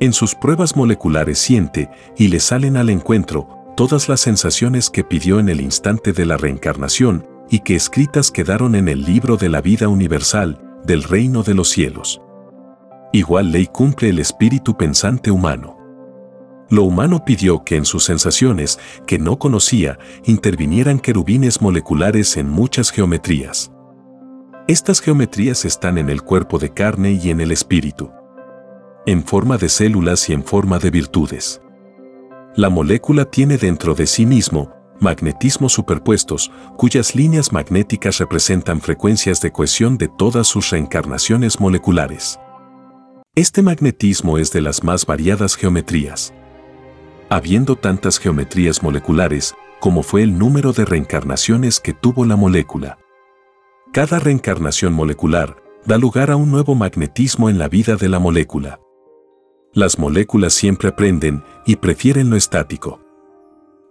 En 0.00 0.12
sus 0.12 0.34
pruebas 0.34 0.76
moleculares 0.76 1.38
siente 1.38 1.90
y 2.16 2.28
le 2.28 2.40
salen 2.40 2.76
al 2.76 2.88
encuentro 2.88 3.48
todas 3.76 4.08
las 4.08 4.20
sensaciones 4.20 4.90
que 4.90 5.04
pidió 5.04 5.40
en 5.40 5.48
el 5.48 5.60
instante 5.60 6.12
de 6.12 6.26
la 6.26 6.36
reencarnación 6.36 7.26
y 7.50 7.60
que 7.60 7.74
escritas 7.74 8.30
quedaron 8.30 8.74
en 8.74 8.88
el 8.88 9.04
libro 9.04 9.36
de 9.36 9.48
la 9.48 9.60
vida 9.60 9.88
universal 9.88 10.60
del 10.84 11.02
reino 11.02 11.42
de 11.42 11.54
los 11.54 11.68
cielos. 11.68 12.20
Igual 13.12 13.52
ley 13.52 13.66
cumple 13.66 14.10
el 14.10 14.18
espíritu 14.18 14.76
pensante 14.76 15.30
humano. 15.30 15.76
Lo 16.70 16.82
humano 16.84 17.24
pidió 17.24 17.64
que 17.64 17.76
en 17.76 17.86
sus 17.86 18.04
sensaciones, 18.04 18.78
que 19.06 19.18
no 19.18 19.38
conocía, 19.38 19.98
intervinieran 20.24 20.98
querubines 20.98 21.62
moleculares 21.62 22.36
en 22.36 22.50
muchas 22.50 22.90
geometrías. 22.90 23.72
Estas 24.68 25.00
geometrías 25.00 25.64
están 25.64 25.96
en 25.96 26.10
el 26.10 26.20
cuerpo 26.20 26.58
de 26.58 26.68
carne 26.68 27.12
y 27.12 27.30
en 27.30 27.40
el 27.40 27.52
espíritu, 27.52 28.12
en 29.06 29.24
forma 29.24 29.56
de 29.56 29.70
células 29.70 30.28
y 30.28 30.34
en 30.34 30.44
forma 30.44 30.78
de 30.78 30.90
virtudes. 30.90 31.62
La 32.54 32.68
molécula 32.68 33.24
tiene 33.24 33.56
dentro 33.56 33.94
de 33.94 34.06
sí 34.06 34.26
mismo 34.26 34.70
magnetismos 35.00 35.72
superpuestos, 35.72 36.52
cuyas 36.76 37.14
líneas 37.14 37.50
magnéticas 37.50 38.18
representan 38.18 38.82
frecuencias 38.82 39.40
de 39.40 39.52
cohesión 39.52 39.96
de 39.96 40.08
todas 40.08 40.46
sus 40.46 40.68
reencarnaciones 40.68 41.60
moleculares. 41.60 42.38
Este 43.34 43.62
magnetismo 43.62 44.36
es 44.36 44.52
de 44.52 44.60
las 44.60 44.84
más 44.84 45.06
variadas 45.06 45.56
geometrías. 45.56 46.34
Habiendo 47.30 47.74
tantas 47.76 48.18
geometrías 48.18 48.82
moleculares, 48.82 49.54
como 49.80 50.02
fue 50.02 50.22
el 50.24 50.36
número 50.36 50.74
de 50.74 50.84
reencarnaciones 50.84 51.80
que 51.80 51.94
tuvo 51.94 52.26
la 52.26 52.36
molécula. 52.36 52.98
Cada 53.92 54.18
reencarnación 54.18 54.92
molecular 54.92 55.56
da 55.86 55.96
lugar 55.96 56.30
a 56.30 56.36
un 56.36 56.50
nuevo 56.50 56.74
magnetismo 56.74 57.48
en 57.48 57.58
la 57.58 57.68
vida 57.68 57.96
de 57.96 58.10
la 58.10 58.18
molécula. 58.18 58.80
Las 59.72 59.98
moléculas 59.98 60.52
siempre 60.52 60.90
aprenden 60.90 61.42
y 61.64 61.76
prefieren 61.76 62.28
lo 62.28 62.36
estático. 62.36 63.00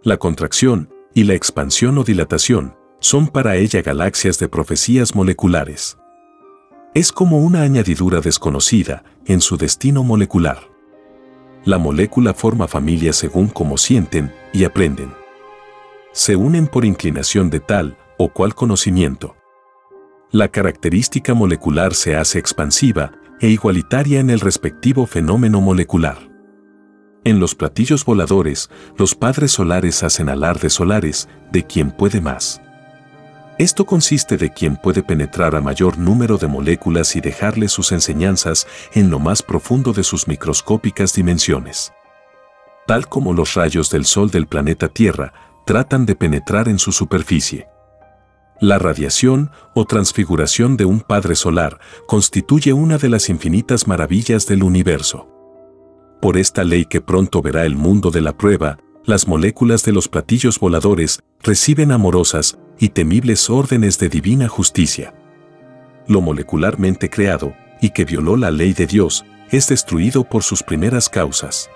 La 0.04 0.18
contracción 0.18 0.94
y 1.16 1.24
la 1.24 1.34
expansión 1.34 1.98
o 1.98 2.04
dilatación 2.04 2.76
son 3.00 3.28
para 3.28 3.56
ella 3.56 3.82
galaxias 3.82 4.38
de 4.38 4.48
profecías 4.48 5.16
moleculares. 5.16 5.98
Es 6.94 7.12
como 7.12 7.40
una 7.40 7.64
añadidura 7.64 8.22
desconocida 8.22 9.04
en 9.26 9.42
su 9.42 9.58
destino 9.58 10.04
molecular. 10.04 10.60
La 11.66 11.80
molécula 11.80 12.36
forma 12.36 12.68
familias 12.68 13.16
según 13.16 13.48
cómo 13.48 13.80
sienten 13.80 14.32
y 14.54 14.64
aprenden. 14.64 15.12
Se 16.12 16.36
unen 16.36 16.68
por 16.68 16.86
inclinación 16.86 17.50
de 17.50 17.62
tal 17.62 17.98
o 18.20 18.30
cual 18.30 18.54
conocimiento 18.54 19.36
la 20.32 20.50
característica 20.50 21.34
molecular 21.34 21.94
se 21.94 22.16
hace 22.16 22.38
expansiva 22.38 23.14
e 23.40 23.48
igualitaria 23.48 24.20
en 24.20 24.30
el 24.30 24.40
respectivo 24.40 25.06
fenómeno 25.06 25.62
molecular. 25.62 26.18
En 27.24 27.40
los 27.40 27.56
platillos 27.56 28.04
voladores, 28.04 28.70
los 28.98 29.16
padres 29.16 29.52
solares 29.52 30.04
hacen 30.04 30.30
alarde 30.30 30.70
solares 30.70 31.30
de 31.52 31.64
quien 31.64 31.92
puede 31.92 32.22
más. 32.22 32.62
Esto 33.58 33.86
consiste 33.86 34.38
de 34.38 34.54
quien 34.54 34.76
puede 34.78 35.02
penetrar 35.02 35.56
a 35.56 35.62
mayor 35.62 35.98
número 35.98 36.38
de 36.38 36.48
moléculas 36.48 37.16
y 37.16 37.22
dejarle 37.22 37.70
sus 37.70 37.92
enseñanzas 37.92 38.68
en 38.94 39.10
lo 39.10 39.20
más 39.20 39.42
profundo 39.42 39.94
de 39.94 40.04
sus 40.04 40.28
microscópicas 40.28 41.14
dimensiones. 41.14 41.92
Tal 42.86 43.08
como 43.08 43.34
los 43.34 43.56
rayos 43.56 43.90
del 43.90 44.06
Sol 44.06 44.30
del 44.30 44.48
planeta 44.48 44.90
Tierra 44.90 45.34
tratan 45.66 46.06
de 46.06 46.16
penetrar 46.16 46.70
en 46.70 46.80
su 46.80 46.92
superficie. 46.92 47.68
La 48.60 48.80
radiación 48.80 49.52
o 49.76 49.86
transfiguración 49.86 50.78
de 50.78 50.86
un 50.86 51.02
Padre 51.02 51.36
Solar 51.36 51.80
constituye 52.08 52.74
una 52.74 52.98
de 52.98 53.08
las 53.08 53.30
infinitas 53.30 53.88
maravillas 53.88 54.48
del 54.48 54.64
universo. 54.64 55.30
Por 56.20 56.38
esta 56.38 56.64
ley 56.64 56.86
que 56.86 57.00
pronto 57.00 57.44
verá 57.44 57.66
el 57.66 57.76
mundo 57.76 58.10
de 58.10 58.22
la 58.22 58.36
prueba, 58.36 58.80
las 59.06 59.28
moléculas 59.28 59.84
de 59.84 59.92
los 59.92 60.08
platillos 60.08 60.60
voladores 60.60 61.20
reciben 61.44 61.92
amorosas 61.92 62.58
y 62.80 62.90
temibles 62.90 63.48
órdenes 63.52 64.00
de 64.00 64.10
divina 64.10 64.48
justicia. 64.48 65.14
Lo 66.08 66.22
molecularmente 66.22 67.12
creado, 67.12 67.54
y 67.80 67.92
que 67.92 68.06
violó 68.06 68.38
la 68.38 68.50
ley 68.50 68.74
de 68.74 68.88
Dios, 68.88 69.24
es 69.52 69.68
destruido 69.68 70.24
por 70.24 70.42
sus 70.42 70.64
primeras 70.64 71.10
causas. 71.10 71.70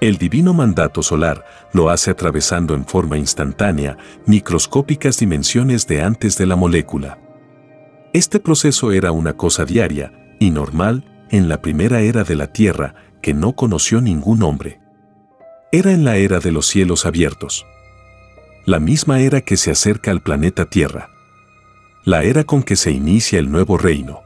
El 0.00 0.16
divino 0.16 0.54
mandato 0.54 1.02
solar 1.02 1.44
lo 1.74 1.90
hace 1.90 2.10
atravesando 2.10 2.74
en 2.74 2.86
forma 2.86 3.18
instantánea 3.18 3.98
microscópicas 4.26 5.18
dimensiones 5.18 5.86
de 5.86 6.02
antes 6.02 6.38
de 6.38 6.46
la 6.46 6.56
molécula. 6.56 7.18
Este 8.14 8.40
proceso 8.40 8.92
era 8.92 9.12
una 9.12 9.34
cosa 9.34 9.66
diaria 9.66 10.12
y 10.40 10.50
normal 10.50 11.26
en 11.30 11.50
la 11.50 11.60
primera 11.60 12.00
era 12.00 12.24
de 12.24 12.34
la 12.34 12.46
Tierra 12.46 12.94
que 13.20 13.34
no 13.34 13.54
conoció 13.54 14.00
ningún 14.00 14.42
hombre. 14.42 14.80
Era 15.70 15.92
en 15.92 16.04
la 16.04 16.16
era 16.16 16.40
de 16.40 16.50
los 16.50 16.66
cielos 16.66 17.04
abiertos. 17.04 17.66
La 18.64 18.80
misma 18.80 19.20
era 19.20 19.42
que 19.42 19.58
se 19.58 19.70
acerca 19.70 20.10
al 20.10 20.22
planeta 20.22 20.64
Tierra. 20.64 21.10
La 22.04 22.24
era 22.24 22.44
con 22.44 22.62
que 22.62 22.76
se 22.76 22.90
inicia 22.90 23.38
el 23.38 23.52
nuevo 23.52 23.76
reino. 23.76 24.22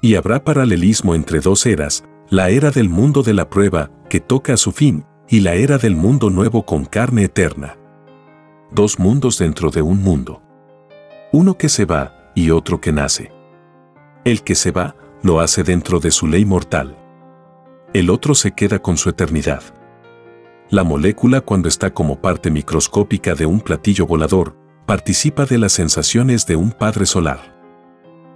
Y 0.00 0.14
habrá 0.14 0.44
paralelismo 0.44 1.16
entre 1.16 1.40
dos 1.40 1.66
eras, 1.66 2.04
la 2.30 2.50
era 2.50 2.70
del 2.70 2.88
mundo 2.88 3.22
de 3.22 3.34
la 3.34 3.50
prueba, 3.50 3.90
toca 4.20 4.54
a 4.54 4.56
su 4.56 4.72
fin, 4.72 5.04
y 5.28 5.40
la 5.40 5.54
era 5.54 5.78
del 5.78 5.96
mundo 5.96 6.30
nuevo 6.30 6.64
con 6.64 6.84
carne 6.84 7.24
eterna. 7.24 7.76
Dos 8.70 8.98
mundos 8.98 9.38
dentro 9.38 9.70
de 9.70 9.82
un 9.82 10.02
mundo. 10.02 10.42
uno 11.32 11.58
que 11.58 11.68
se 11.68 11.84
va 11.84 12.30
y 12.34 12.50
otro 12.50 12.80
que 12.80 12.92
nace. 12.92 13.32
El 14.24 14.42
que 14.42 14.54
se 14.54 14.70
va, 14.70 14.96
lo 15.22 15.40
hace 15.40 15.64
dentro 15.64 15.98
de 16.00 16.10
su 16.10 16.26
ley 16.26 16.44
mortal. 16.44 16.96
El 17.92 18.10
otro 18.10 18.34
se 18.34 18.52
queda 18.52 18.78
con 18.78 18.96
su 18.96 19.08
eternidad. 19.08 19.62
La 20.70 20.82
molécula 20.82 21.40
cuando 21.40 21.68
está 21.68 21.92
como 21.92 22.20
parte 22.20 22.50
microscópica 22.50 23.34
de 23.34 23.46
un 23.46 23.60
platillo 23.60 24.06
volador, 24.06 24.56
participa 24.86 25.46
de 25.46 25.58
las 25.58 25.72
sensaciones 25.72 26.46
de 26.46 26.56
un 26.56 26.72
padre 26.72 27.06
solar. 27.06 27.56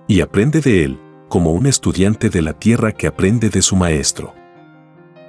Y 0.09 0.21
aprende 0.21 0.61
de 0.61 0.85
él, 0.85 1.01
como 1.29 1.53
un 1.53 1.67
estudiante 1.67 2.29
de 2.29 2.43
la 2.43 2.53
Tierra 2.53 2.93
que 2.93 3.07
aprende 3.07 3.51
de 3.51 3.63
su 3.63 3.77
maestro. 3.77 4.35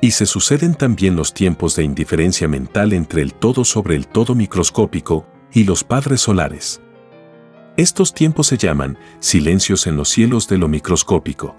Y 0.04 0.12
se 0.12 0.26
suceden 0.26 0.74
también 0.74 1.16
los 1.16 1.32
tiempos 1.32 1.76
de 1.76 1.84
indiferencia 1.84 2.47
mental 2.47 2.91
entre 2.91 3.22
el 3.22 3.36
todo 3.36 3.64
sobre 3.64 3.95
el 3.95 4.08
todo 4.08 4.34
microscópico 4.34 5.28
y 5.54 5.64
los 5.64 5.84
padres 5.84 6.22
solares. 6.22 6.82
Estos 7.78 8.14
tiempos 8.14 8.47
se 8.47 8.58
llaman 8.58 8.97
silencios 9.20 9.86
en 9.86 9.95
los 9.95 10.10
cielos 10.10 10.47
de 10.47 10.58
lo 10.58 10.68
microscópico. 10.68 11.56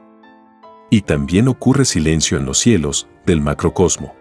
Y 0.90 1.02
también 1.02 1.46
ocurre 1.46 1.84
silencio 1.84 2.36
en 2.36 2.44
los 2.44 2.58
cielos 2.58 3.08
del 3.24 3.40
macrocosmo. 3.40 4.14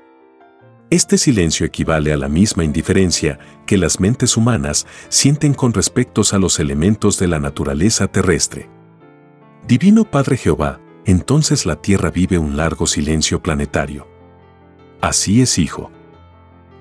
Este 0.91 1.17
silencio 1.17 1.65
equivale 1.65 2.13
a 2.13 2.17
la 2.17 2.27
misma 2.27 2.63
indiferencia 2.63 3.39
que 3.65 3.77
las 3.77 3.99
mentes 3.99 4.37
humanas 4.37 4.85
sienten 5.09 5.53
con 5.53 5.73
respecto 5.73 6.21
a 6.31 6.37
los 6.37 6.59
elementos 6.59 7.17
de 7.17 7.27
la 7.27 7.39
naturaleza 7.39 8.07
terrestre. 8.07 8.69
Divino 9.67 10.03
Padre 10.03 10.37
Jehová, 10.37 10.79
entonces 11.05 11.65
la 11.65 11.81
Tierra 11.81 12.11
vive 12.11 12.37
un 12.37 12.55
largo 12.55 12.87
silencio 12.87 13.41
planetario. 13.41 14.10
Así 15.01 15.41
es, 15.41 15.57
Hijo. 15.57 15.91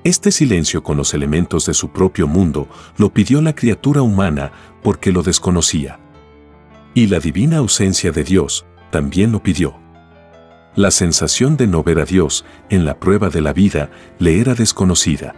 Este 0.04 0.30
silencio 0.30 0.82
con 0.82 0.96
los 0.96 1.14
elementos 1.14 1.66
de 1.66 1.74
su 1.74 1.90
propio 1.90 2.26
mundo 2.26 2.68
lo 2.96 3.12
pidió 3.12 3.42
la 3.42 3.54
criatura 3.54 4.02
humana 4.02 4.52
porque 4.82 5.12
lo 5.12 5.22
desconocía. 5.22 5.98
Y 6.94 7.06
la 7.06 7.18
divina 7.18 7.58
ausencia 7.58 8.12
de 8.12 8.24
Dios 8.24 8.64
también 8.90 9.32
lo 9.32 9.42
pidió. 9.42 9.74
La 10.76 10.90
sensación 10.90 11.56
de 11.56 11.66
no 11.66 11.82
ver 11.82 11.98
a 11.98 12.04
Dios 12.04 12.44
en 12.68 12.84
la 12.84 12.98
prueba 12.98 13.28
de 13.28 13.40
la 13.40 13.52
vida 13.52 13.90
le 14.18 14.40
era 14.40 14.54
desconocida. 14.54 15.34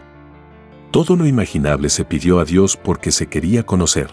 Todo 0.91 1.17
lo 1.17 1.27
imaginable 1.27 1.89
se 1.89 2.05
pidió 2.05 2.39
a 2.39 2.45
Dios 2.45 2.77
porque 2.77 3.11
se 3.11 3.29
quería 3.29 3.65
conocer. 3.65 4.11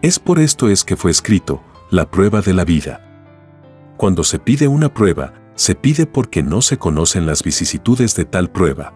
Es 0.00 0.18
por 0.18 0.38
esto 0.38 0.68
es 0.68 0.84
que 0.84 0.96
fue 0.96 1.10
escrito, 1.10 1.62
la 1.90 2.10
prueba 2.10 2.40
de 2.40 2.54
la 2.54 2.64
vida. 2.64 3.00
Cuando 3.96 4.24
se 4.24 4.38
pide 4.38 4.68
una 4.68 4.94
prueba, 4.94 5.34
se 5.54 5.74
pide 5.74 6.06
porque 6.06 6.42
no 6.42 6.62
se 6.62 6.78
conocen 6.78 7.26
las 7.26 7.42
vicisitudes 7.42 8.14
de 8.16 8.24
tal 8.24 8.50
prueba. 8.50 8.94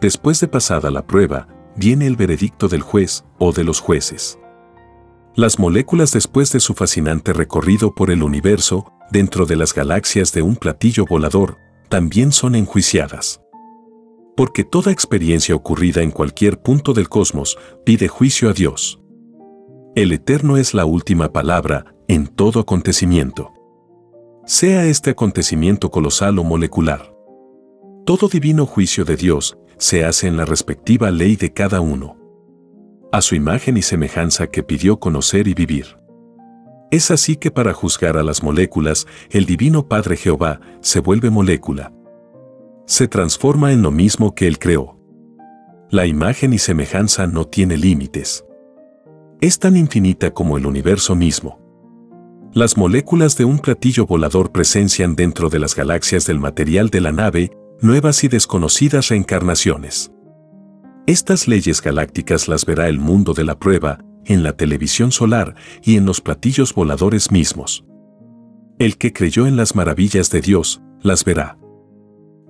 Después 0.00 0.40
de 0.40 0.48
pasada 0.48 0.90
la 0.90 1.06
prueba, 1.06 1.48
viene 1.76 2.06
el 2.06 2.16
veredicto 2.16 2.68
del 2.68 2.82
juez 2.82 3.24
o 3.38 3.52
de 3.52 3.64
los 3.64 3.80
jueces. 3.80 4.38
Las 5.34 5.58
moléculas 5.58 6.12
después 6.12 6.52
de 6.52 6.60
su 6.60 6.74
fascinante 6.74 7.32
recorrido 7.32 7.94
por 7.94 8.10
el 8.10 8.22
universo, 8.22 8.92
dentro 9.10 9.46
de 9.46 9.56
las 9.56 9.74
galaxias 9.74 10.32
de 10.32 10.42
un 10.42 10.56
platillo 10.56 11.06
volador, 11.06 11.58
también 11.88 12.32
son 12.32 12.54
enjuiciadas. 12.54 13.40
Porque 14.36 14.64
toda 14.64 14.92
experiencia 14.92 15.54
ocurrida 15.54 16.02
en 16.02 16.10
cualquier 16.10 16.60
punto 16.60 16.92
del 16.92 17.08
cosmos 17.08 17.56
pide 17.84 18.08
juicio 18.08 18.50
a 18.50 18.52
Dios. 18.52 19.00
El 19.94 20.12
Eterno 20.12 20.56
es 20.56 20.74
la 20.74 20.84
última 20.84 21.32
palabra 21.32 21.94
en 22.08 22.26
todo 22.26 22.60
acontecimiento. 22.60 23.53
Sea 24.46 24.84
este 24.84 25.08
acontecimiento 25.08 25.90
colosal 25.90 26.38
o 26.38 26.44
molecular. 26.44 27.14
Todo 28.04 28.28
divino 28.28 28.66
juicio 28.66 29.06
de 29.06 29.16
Dios 29.16 29.56
se 29.78 30.04
hace 30.04 30.26
en 30.26 30.36
la 30.36 30.44
respectiva 30.44 31.10
ley 31.10 31.36
de 31.36 31.54
cada 31.54 31.80
uno. 31.80 32.18
A 33.10 33.22
su 33.22 33.36
imagen 33.36 33.78
y 33.78 33.82
semejanza 33.82 34.48
que 34.48 34.62
pidió 34.62 35.00
conocer 35.00 35.48
y 35.48 35.54
vivir. 35.54 35.96
Es 36.90 37.10
así 37.10 37.36
que 37.36 37.50
para 37.50 37.72
juzgar 37.72 38.18
a 38.18 38.22
las 38.22 38.42
moléculas, 38.42 39.06
el 39.30 39.46
Divino 39.46 39.88
Padre 39.88 40.18
Jehová 40.18 40.60
se 40.82 41.00
vuelve 41.00 41.30
molécula. 41.30 41.94
Se 42.84 43.08
transforma 43.08 43.72
en 43.72 43.80
lo 43.80 43.90
mismo 43.90 44.34
que 44.34 44.46
Él 44.46 44.58
creó. 44.58 45.00
La 45.88 46.04
imagen 46.04 46.52
y 46.52 46.58
semejanza 46.58 47.26
no 47.26 47.46
tiene 47.46 47.78
límites. 47.78 48.44
Es 49.40 49.58
tan 49.58 49.74
infinita 49.74 50.32
como 50.32 50.58
el 50.58 50.66
universo 50.66 51.14
mismo. 51.14 51.63
Las 52.54 52.76
moléculas 52.76 53.36
de 53.36 53.44
un 53.44 53.58
platillo 53.58 54.06
volador 54.06 54.52
presencian 54.52 55.16
dentro 55.16 55.48
de 55.48 55.58
las 55.58 55.74
galaxias 55.74 56.24
del 56.24 56.38
material 56.38 56.88
de 56.88 57.00
la 57.00 57.10
nave 57.10 57.50
nuevas 57.80 58.22
y 58.22 58.28
desconocidas 58.28 59.08
reencarnaciones. 59.08 60.12
Estas 61.08 61.48
leyes 61.48 61.82
galácticas 61.82 62.46
las 62.46 62.64
verá 62.64 62.88
el 62.88 63.00
mundo 63.00 63.34
de 63.34 63.42
la 63.42 63.58
prueba, 63.58 63.98
en 64.24 64.44
la 64.44 64.52
televisión 64.52 65.10
solar 65.10 65.56
y 65.82 65.96
en 65.96 66.06
los 66.06 66.20
platillos 66.20 66.72
voladores 66.74 67.32
mismos. 67.32 67.84
El 68.78 68.98
que 68.98 69.12
creyó 69.12 69.48
en 69.48 69.56
las 69.56 69.74
maravillas 69.74 70.30
de 70.30 70.40
Dios, 70.40 70.80
las 71.02 71.24
verá. 71.24 71.58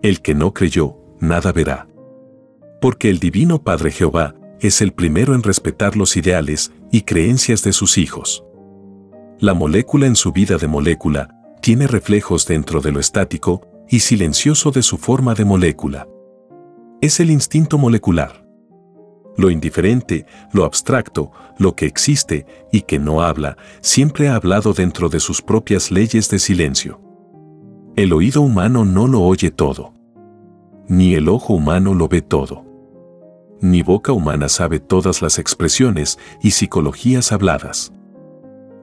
El 0.02 0.20
que 0.20 0.34
no 0.34 0.52
creyó, 0.52 0.98
nada 1.18 1.50
verá. 1.50 1.88
Porque 2.78 3.09
el 3.09 3.20
Divino 3.20 3.62
Padre 3.64 3.90
Jehová 3.90 4.34
es 4.61 4.82
el 4.82 4.92
primero 4.92 5.34
en 5.34 5.42
respetar 5.42 5.96
los 5.96 6.18
ideales 6.18 6.72
y 6.92 7.02
creencias 7.02 7.62
de 7.64 7.72
sus 7.72 7.96
hijos. 7.96 8.44
La 9.45 9.53
molécula 9.53 10.07
en 10.07 10.16
su 10.16 10.32
vida 10.32 10.57
de 10.57 10.66
molécula 10.66 11.28
tiene 11.61 11.86
reflejos 11.86 12.47
dentro 12.47 12.80
de 12.80 12.92
lo 12.92 12.99
estático 12.99 13.61
y 13.90 13.99
silencioso 13.99 14.70
de 14.70 14.80
su 14.80 14.97
forma 14.97 15.34
de 15.34 15.45
molécula. 15.45 16.09
Es 17.03 17.20
el 17.20 17.30
instinto 17.30 17.76
molecular. 17.76 18.47
Lo 19.36 19.51
indiferente, 19.51 20.24
lo 20.55 20.64
abstracto, 20.64 21.30
lo 21.59 21.76
que 21.76 21.84
existe 21.84 22.47
y 22.72 22.80
que 22.80 22.99
no 22.99 23.20
habla, 23.20 23.59
siempre 23.82 24.30
ha 24.30 24.36
hablado 24.36 24.72
dentro 24.72 25.11
de 25.11 25.20
sus 25.20 25.42
propias 25.42 25.90
leyes 25.90 26.30
de 26.30 26.38
silencio. 26.38 27.03
El 27.97 28.14
oído 28.14 28.40
humano 28.40 28.86
no 28.86 29.07
lo 29.07 29.20
oye 29.20 29.51
todo. 29.51 29.92
Ni 30.88 31.12
el 31.12 31.28
ojo 31.28 31.53
humano 31.53 31.92
lo 31.92 32.09
ve 32.09 32.22
todo. 32.22 32.64
Ni 33.61 33.82
boca 33.82 34.11
humana 34.12 34.49
sabe 34.49 34.80
todas 34.80 35.20
las 35.20 35.38
expresiones 35.38 36.18
y 36.40 36.53
psicologías 36.53 37.30
habladas. 37.30 37.92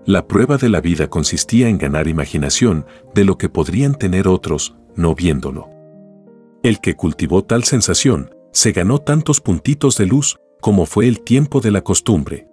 La 0.05 0.27
prueba 0.27 0.57
de 0.57 0.69
la 0.69 0.81
vida 0.81 1.09
consistía 1.09 1.69
en 1.69 1.77
ganar 1.77 2.07
imaginación 2.07 2.85
de 3.13 3.23
lo 3.23 3.37
que 3.37 3.49
podrían 3.49 3.93
tener 3.95 4.27
otros, 4.27 4.75
no 4.95 5.13
viéndolo. 5.13 5.69
El 6.63 6.79
que 6.79 6.95
cultivó 6.95 7.43
tal 7.43 7.63
sensación, 7.63 8.33
se 8.51 8.71
ganó 8.71 8.99
tantos 8.99 9.41
puntitos 9.41 9.97
de 9.97 10.07
luz 10.07 10.37
como 10.59 10.85
fue 10.85 11.07
el 11.07 11.21
tiempo 11.21 11.61
de 11.61 11.71
la 11.71 11.81
costumbre. 11.81 12.47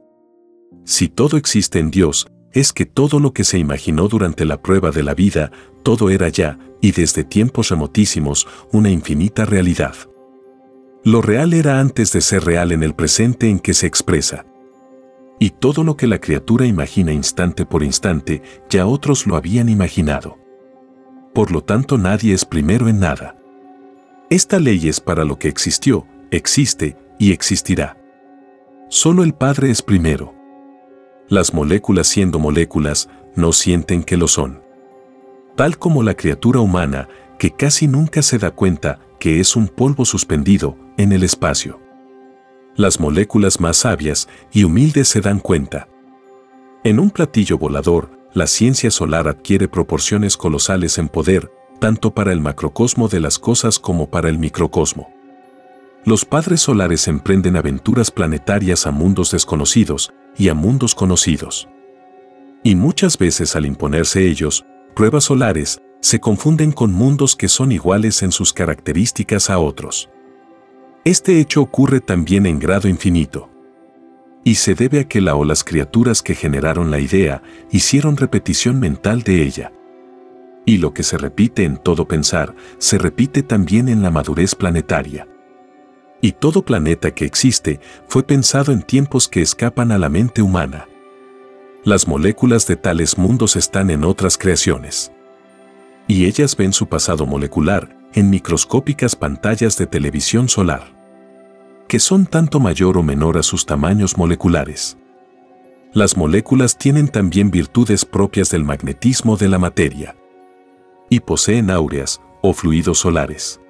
Si 0.85 1.09
todo 1.09 1.37
existe 1.37 1.79
en 1.79 1.91
Dios, 1.91 2.27
es 2.53 2.73
que 2.73 2.87
todo 2.87 3.21
lo 3.21 3.33
que 3.33 3.45
se 3.45 3.59
imaginó 3.59 4.09
durante 4.09 4.45
la 4.45 4.61
prueba 4.61 4.91
de 4.91 5.03
la 5.03 5.15
vida, 5.15 5.51
todo 5.83 6.11
era 6.11 6.29
ya, 6.29 6.59
y 6.81 6.93
desde 6.93 7.25
tiempos 7.25 7.69
remotísimos, 7.71 8.47
una 8.73 8.91
infinita 8.91 9.45
realidad. 9.45 9.95
Lo 11.05 11.23
real 11.23 11.55
era 11.55 11.81
antes 11.81 12.13
de 12.13 12.21
ser 12.21 12.45
real 12.45 12.73
en 12.73 12.83
el 12.83 12.95
presente 12.95 13.49
en 13.49 13.59
que 13.59 13.75
se 13.75 13.87
expresa. 13.87 14.47
Y 15.39 15.51
todo 15.51 15.85
lo 15.85 15.97
que 15.97 16.07
la 16.07 16.21
criatura 16.21 16.67
imagina 16.67 17.13
instante 17.13 17.65
por 17.65 17.83
instante, 17.83 18.43
ya 18.69 18.87
otros 18.87 19.27
lo 19.27 19.37
habían 19.37 19.69
imaginado 19.69 20.39
por 21.39 21.53
lo 21.53 21.63
tanto 21.63 21.99
nadie 21.99 22.35
es 22.35 22.45
primero 22.45 22.89
en 22.89 22.99
nada. 22.99 23.37
Esta 24.29 24.59
ley 24.59 24.89
es 24.89 25.01
para 25.01 25.25
lo 25.25 25.39
que 25.39 25.47
existió, 25.47 26.05
existe 26.33 26.97
y 27.17 27.31
existirá. 27.31 27.97
Solo 28.89 29.23
el 29.23 29.35
Padre 29.35 29.71
es 29.71 29.81
primero. 29.81 30.35
Las 31.29 31.55
moléculas 31.55 32.09
siendo 32.09 32.41
moléculas 32.41 33.09
no 33.37 33.53
sienten 33.53 34.03
que 34.03 34.17
lo 34.17 34.27
son. 34.27 34.65
Tal 35.55 35.79
como 35.79 36.03
la 36.03 36.15
criatura 36.15 36.59
humana 36.59 37.09
que 37.39 37.53
casi 37.53 37.87
nunca 37.87 38.23
se 38.23 38.39
da 38.39 38.51
cuenta 38.51 38.99
que 39.21 39.39
es 39.39 39.55
un 39.55 39.69
polvo 39.69 40.05
suspendido 40.05 40.77
en 40.97 41.13
el 41.13 41.23
espacio. 41.23 41.79
Las 42.79 43.01
moléculas 43.01 43.59
más 43.59 43.79
sabias 43.79 44.29
y 44.53 44.63
humildes 44.63 45.09
se 45.09 45.21
dan 45.21 45.41
cuenta. 45.41 45.89
En 46.85 47.01
un 47.01 47.11
platillo 47.11 47.59
volador, 47.59 48.09
la 48.35 48.47
ciencia 48.47 48.93
solar 48.93 49.27
adquiere 49.27 49.67
proporciones 49.67 50.37
colosales 50.37 50.97
en 50.99 51.09
poder, 51.09 51.51
tanto 51.81 52.15
para 52.15 52.33
el 52.33 52.41
macrocosmo 52.41 53.09
de 53.09 53.19
las 53.19 53.41
cosas 53.41 53.81
como 53.81 54.09
para 54.09 54.29
el 54.29 54.39
microcosmo. 54.39 55.13
Los 56.05 56.25
padres 56.25 56.61
solares 56.61 57.09
emprenden 57.09 57.57
aventuras 57.57 58.13
planetarias 58.13 58.87
a 58.87 58.93
mundos 58.93 59.33
desconocidos 59.33 60.13
y 60.37 60.49
a 60.49 60.55
mundos 60.55 60.95
conocidos. 60.95 61.69
Y 62.63 62.77
muchas 62.77 63.19
veces 63.19 63.57
al 63.57 63.67
imponerse 63.67 64.25
ellos, 64.25 64.65
pruebas 64.95 65.25
solares, 65.25 65.83
se 66.01 66.21
confunden 66.21 66.71
con 66.71 66.93
mundos 66.93 67.35
que 67.35 67.49
son 67.49 67.73
iguales 67.73 68.23
en 68.23 68.31
sus 68.31 68.53
características 68.53 69.51
a 69.51 69.59
otros. 69.59 70.09
Este 71.05 71.41
hecho 71.41 71.63
ocurre 71.63 72.01
también 72.01 72.47
en 72.47 72.59
grado 72.59 72.89
infinito 72.89 73.51
y 74.49 74.55
se 74.55 74.75
debe 74.75 75.01
a 75.01 75.05
que 75.05 75.21
la 75.21 75.35
o 75.35 75.45
las 75.45 75.63
criaturas 75.63 76.23
que 76.23 76.35
generaron 76.35 76.91
la 76.91 76.99
idea 76.99 77.43
hicieron 77.71 78.17
repetición 78.17 78.81
mental 78.81 79.23
de 79.23 79.43
ella. 79.43 79.73
Y 80.65 80.79
lo 80.79 80.95
que 80.95 81.03
se 81.03 81.19
repite 81.19 81.65
en 81.65 81.77
todo 81.77 82.09
pensar, 82.09 82.55
se 82.79 82.97
repite 82.97 83.43
también 83.43 83.91
en 83.91 84.01
la 84.03 84.11
madurez 84.11 84.55
planetaria. 84.55 85.29
Y 86.23 86.33
todo 86.33 86.63
planeta 86.63 87.11
que 87.11 87.27
existe 87.27 87.79
fue 88.07 88.23
pensado 88.23 88.73
en 88.73 88.81
tiempos 88.81 89.29
que 89.29 89.43
escapan 89.43 89.93
a 89.93 89.99
la 89.99 90.09
mente 90.09 90.41
humana. 90.41 90.89
Las 91.85 92.09
moléculas 92.09 92.67
de 92.67 92.77
tales 92.77 93.19
mundos 93.19 93.55
están 93.55 93.91
en 93.91 94.03
otras 94.03 94.39
creaciones. 94.39 95.13
Y 96.07 96.25
ellas 96.25 96.57
ven 96.57 96.73
su 96.73 96.89
pasado 96.89 97.27
molecular 97.27 97.98
en 98.15 98.31
microscópicas 98.31 99.17
pantallas 99.17 99.77
de 99.77 99.87
televisión 99.87 100.49
solar, 100.49 100.95
que 101.89 101.99
son 101.99 102.27
tanto 102.27 102.61
mayor 102.61 102.99
o 102.99 103.03
menor 103.03 103.39
a 103.39 103.43
sus 103.43 103.67
tamaños 103.67 104.17
moleculares. 104.17 104.99
Las 105.93 106.17
moléculas 106.17 106.77
tienen 106.77 107.09
también 107.09 107.51
virtudes 107.51 108.05
propias 108.05 108.51
del 108.51 108.65
magnetismo 108.65 109.37
de 109.37 109.49
la 109.49 109.59
materia 109.59 110.17
y 111.09 111.21
poseen 111.21 111.71
áureas 111.71 112.21
o 112.43 112.53
fluidos 112.53 112.99
solares. 112.99 113.61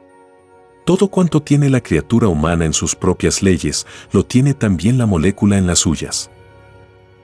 Todo 0.84 1.08
cuanto 1.08 1.42
tiene 1.42 1.68
la 1.68 1.82
criatura 1.82 2.28
humana 2.28 2.64
en 2.64 2.72
sus 2.72 2.96
propias 2.96 3.42
leyes, 3.42 3.86
lo 4.10 4.24
tiene 4.24 4.54
también 4.54 4.98
la 4.98 5.06
molécula 5.06 5.58
en 5.58 5.66
las 5.66 5.80
suyas. 5.80 6.30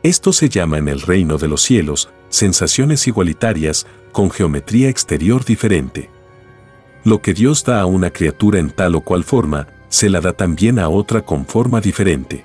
Esto 0.02 0.32
se 0.34 0.50
llama 0.50 0.78
en 0.78 0.88
el 0.88 1.00
reino 1.00 1.38
de 1.38 1.48
los 1.48 1.62
cielos 1.62 2.10
sensaciones 2.28 3.06
igualitarias 3.08 3.86
con 4.12 4.30
geometría 4.30 4.88
exterior 4.90 5.44
diferente. 5.44 6.10
Lo 7.04 7.20
que 7.20 7.34
Dios 7.34 7.64
da 7.64 7.80
a 7.80 7.86
una 7.86 8.10
criatura 8.10 8.58
en 8.58 8.70
tal 8.70 8.94
o 8.94 9.02
cual 9.02 9.24
forma, 9.24 9.68
se 9.88 10.08
la 10.08 10.20
da 10.20 10.32
también 10.32 10.78
a 10.78 10.88
otra 10.88 11.22
con 11.22 11.46
forma 11.46 11.80
diferente. 11.80 12.44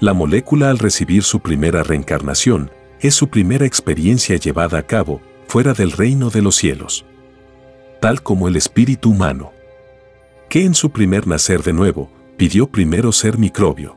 La 0.00 0.12
molécula 0.12 0.70
al 0.70 0.78
recibir 0.78 1.22
su 1.22 1.40
primera 1.40 1.82
reencarnación 1.82 2.70
es 3.00 3.14
su 3.14 3.28
primera 3.28 3.66
experiencia 3.66 4.36
llevada 4.36 4.78
a 4.78 4.82
cabo 4.82 5.20
fuera 5.48 5.72
del 5.72 5.92
reino 5.92 6.30
de 6.30 6.42
los 6.42 6.56
cielos. 6.56 7.04
Tal 8.00 8.22
como 8.22 8.48
el 8.48 8.56
espíritu 8.56 9.10
humano 9.10 9.54
que 10.48 10.64
en 10.64 10.74
su 10.74 10.90
primer 10.90 11.26
nacer 11.26 11.62
de 11.62 11.72
nuevo, 11.72 12.10
pidió 12.36 12.68
primero 12.68 13.12
ser 13.12 13.38
microbio. 13.38 13.96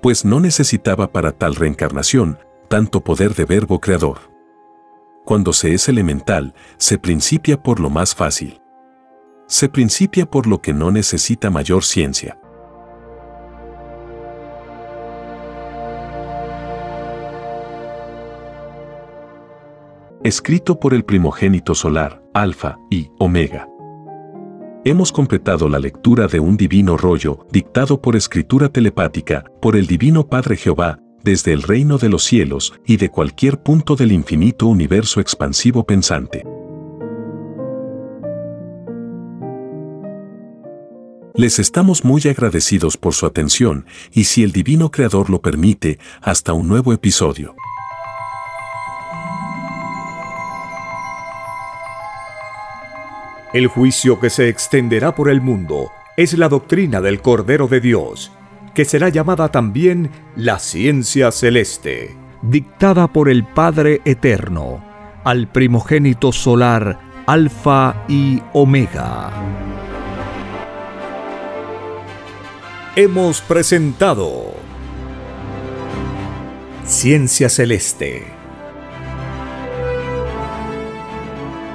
Pues 0.00 0.24
no 0.24 0.40
necesitaba 0.40 1.12
para 1.12 1.32
tal 1.32 1.54
reencarnación 1.54 2.38
tanto 2.68 3.02
poder 3.02 3.34
de 3.34 3.44
verbo 3.44 3.80
creador. 3.80 4.18
Cuando 5.24 5.52
se 5.52 5.74
es 5.74 5.88
elemental, 5.88 6.54
se 6.78 6.98
principia 6.98 7.62
por 7.62 7.78
lo 7.80 7.90
más 7.90 8.14
fácil. 8.14 8.61
Se 9.52 9.68
principia 9.68 10.24
por 10.24 10.46
lo 10.46 10.62
que 10.62 10.72
no 10.72 10.90
necesita 10.90 11.50
mayor 11.50 11.84
ciencia. 11.84 12.38
Escrito 20.24 20.80
por 20.80 20.94
el 20.94 21.04
primogénito 21.04 21.74
solar, 21.74 22.22
Alfa 22.32 22.78
y 22.90 23.10
Omega. 23.18 23.68
Hemos 24.86 25.12
completado 25.12 25.68
la 25.68 25.78
lectura 25.78 26.28
de 26.28 26.40
un 26.40 26.56
divino 26.56 26.96
rollo, 26.96 27.46
dictado 27.52 28.00
por 28.00 28.16
escritura 28.16 28.70
telepática, 28.70 29.44
por 29.60 29.76
el 29.76 29.86
Divino 29.86 30.26
Padre 30.26 30.56
Jehová, 30.56 30.98
desde 31.22 31.52
el 31.52 31.60
reino 31.60 31.98
de 31.98 32.08
los 32.08 32.24
cielos 32.24 32.72
y 32.86 32.96
de 32.96 33.10
cualquier 33.10 33.62
punto 33.62 33.96
del 33.96 34.12
infinito 34.12 34.66
universo 34.66 35.20
expansivo 35.20 35.84
pensante. 35.84 36.42
Les 41.34 41.58
estamos 41.58 42.04
muy 42.04 42.20
agradecidos 42.28 42.98
por 42.98 43.14
su 43.14 43.24
atención 43.24 43.86
y 44.12 44.24
si 44.24 44.42
el 44.42 44.52
Divino 44.52 44.90
Creador 44.90 45.30
lo 45.30 45.40
permite, 45.40 45.98
hasta 46.20 46.52
un 46.52 46.68
nuevo 46.68 46.92
episodio. 46.92 47.54
El 53.54 53.66
juicio 53.66 54.20
que 54.20 54.28
se 54.28 54.48
extenderá 54.48 55.14
por 55.14 55.30
el 55.30 55.40
mundo 55.40 55.90
es 56.16 56.36
la 56.36 56.48
doctrina 56.48 57.00
del 57.00 57.22
Cordero 57.22 57.66
de 57.66 57.80
Dios, 57.80 58.30
que 58.74 58.84
será 58.84 59.08
llamada 59.08 59.50
también 59.50 60.10
la 60.36 60.58
ciencia 60.58 61.30
celeste, 61.30 62.14
dictada 62.42 63.08
por 63.08 63.30
el 63.30 63.44
Padre 63.44 64.02
Eterno, 64.04 64.84
al 65.24 65.48
primogénito 65.48 66.32
solar 66.32 67.00
Alfa 67.26 68.04
y 68.08 68.42
Omega. 68.52 69.91
Hemos 72.94 73.40
presentado 73.40 74.52
Ciencia 76.84 77.48
Celeste 77.48 78.26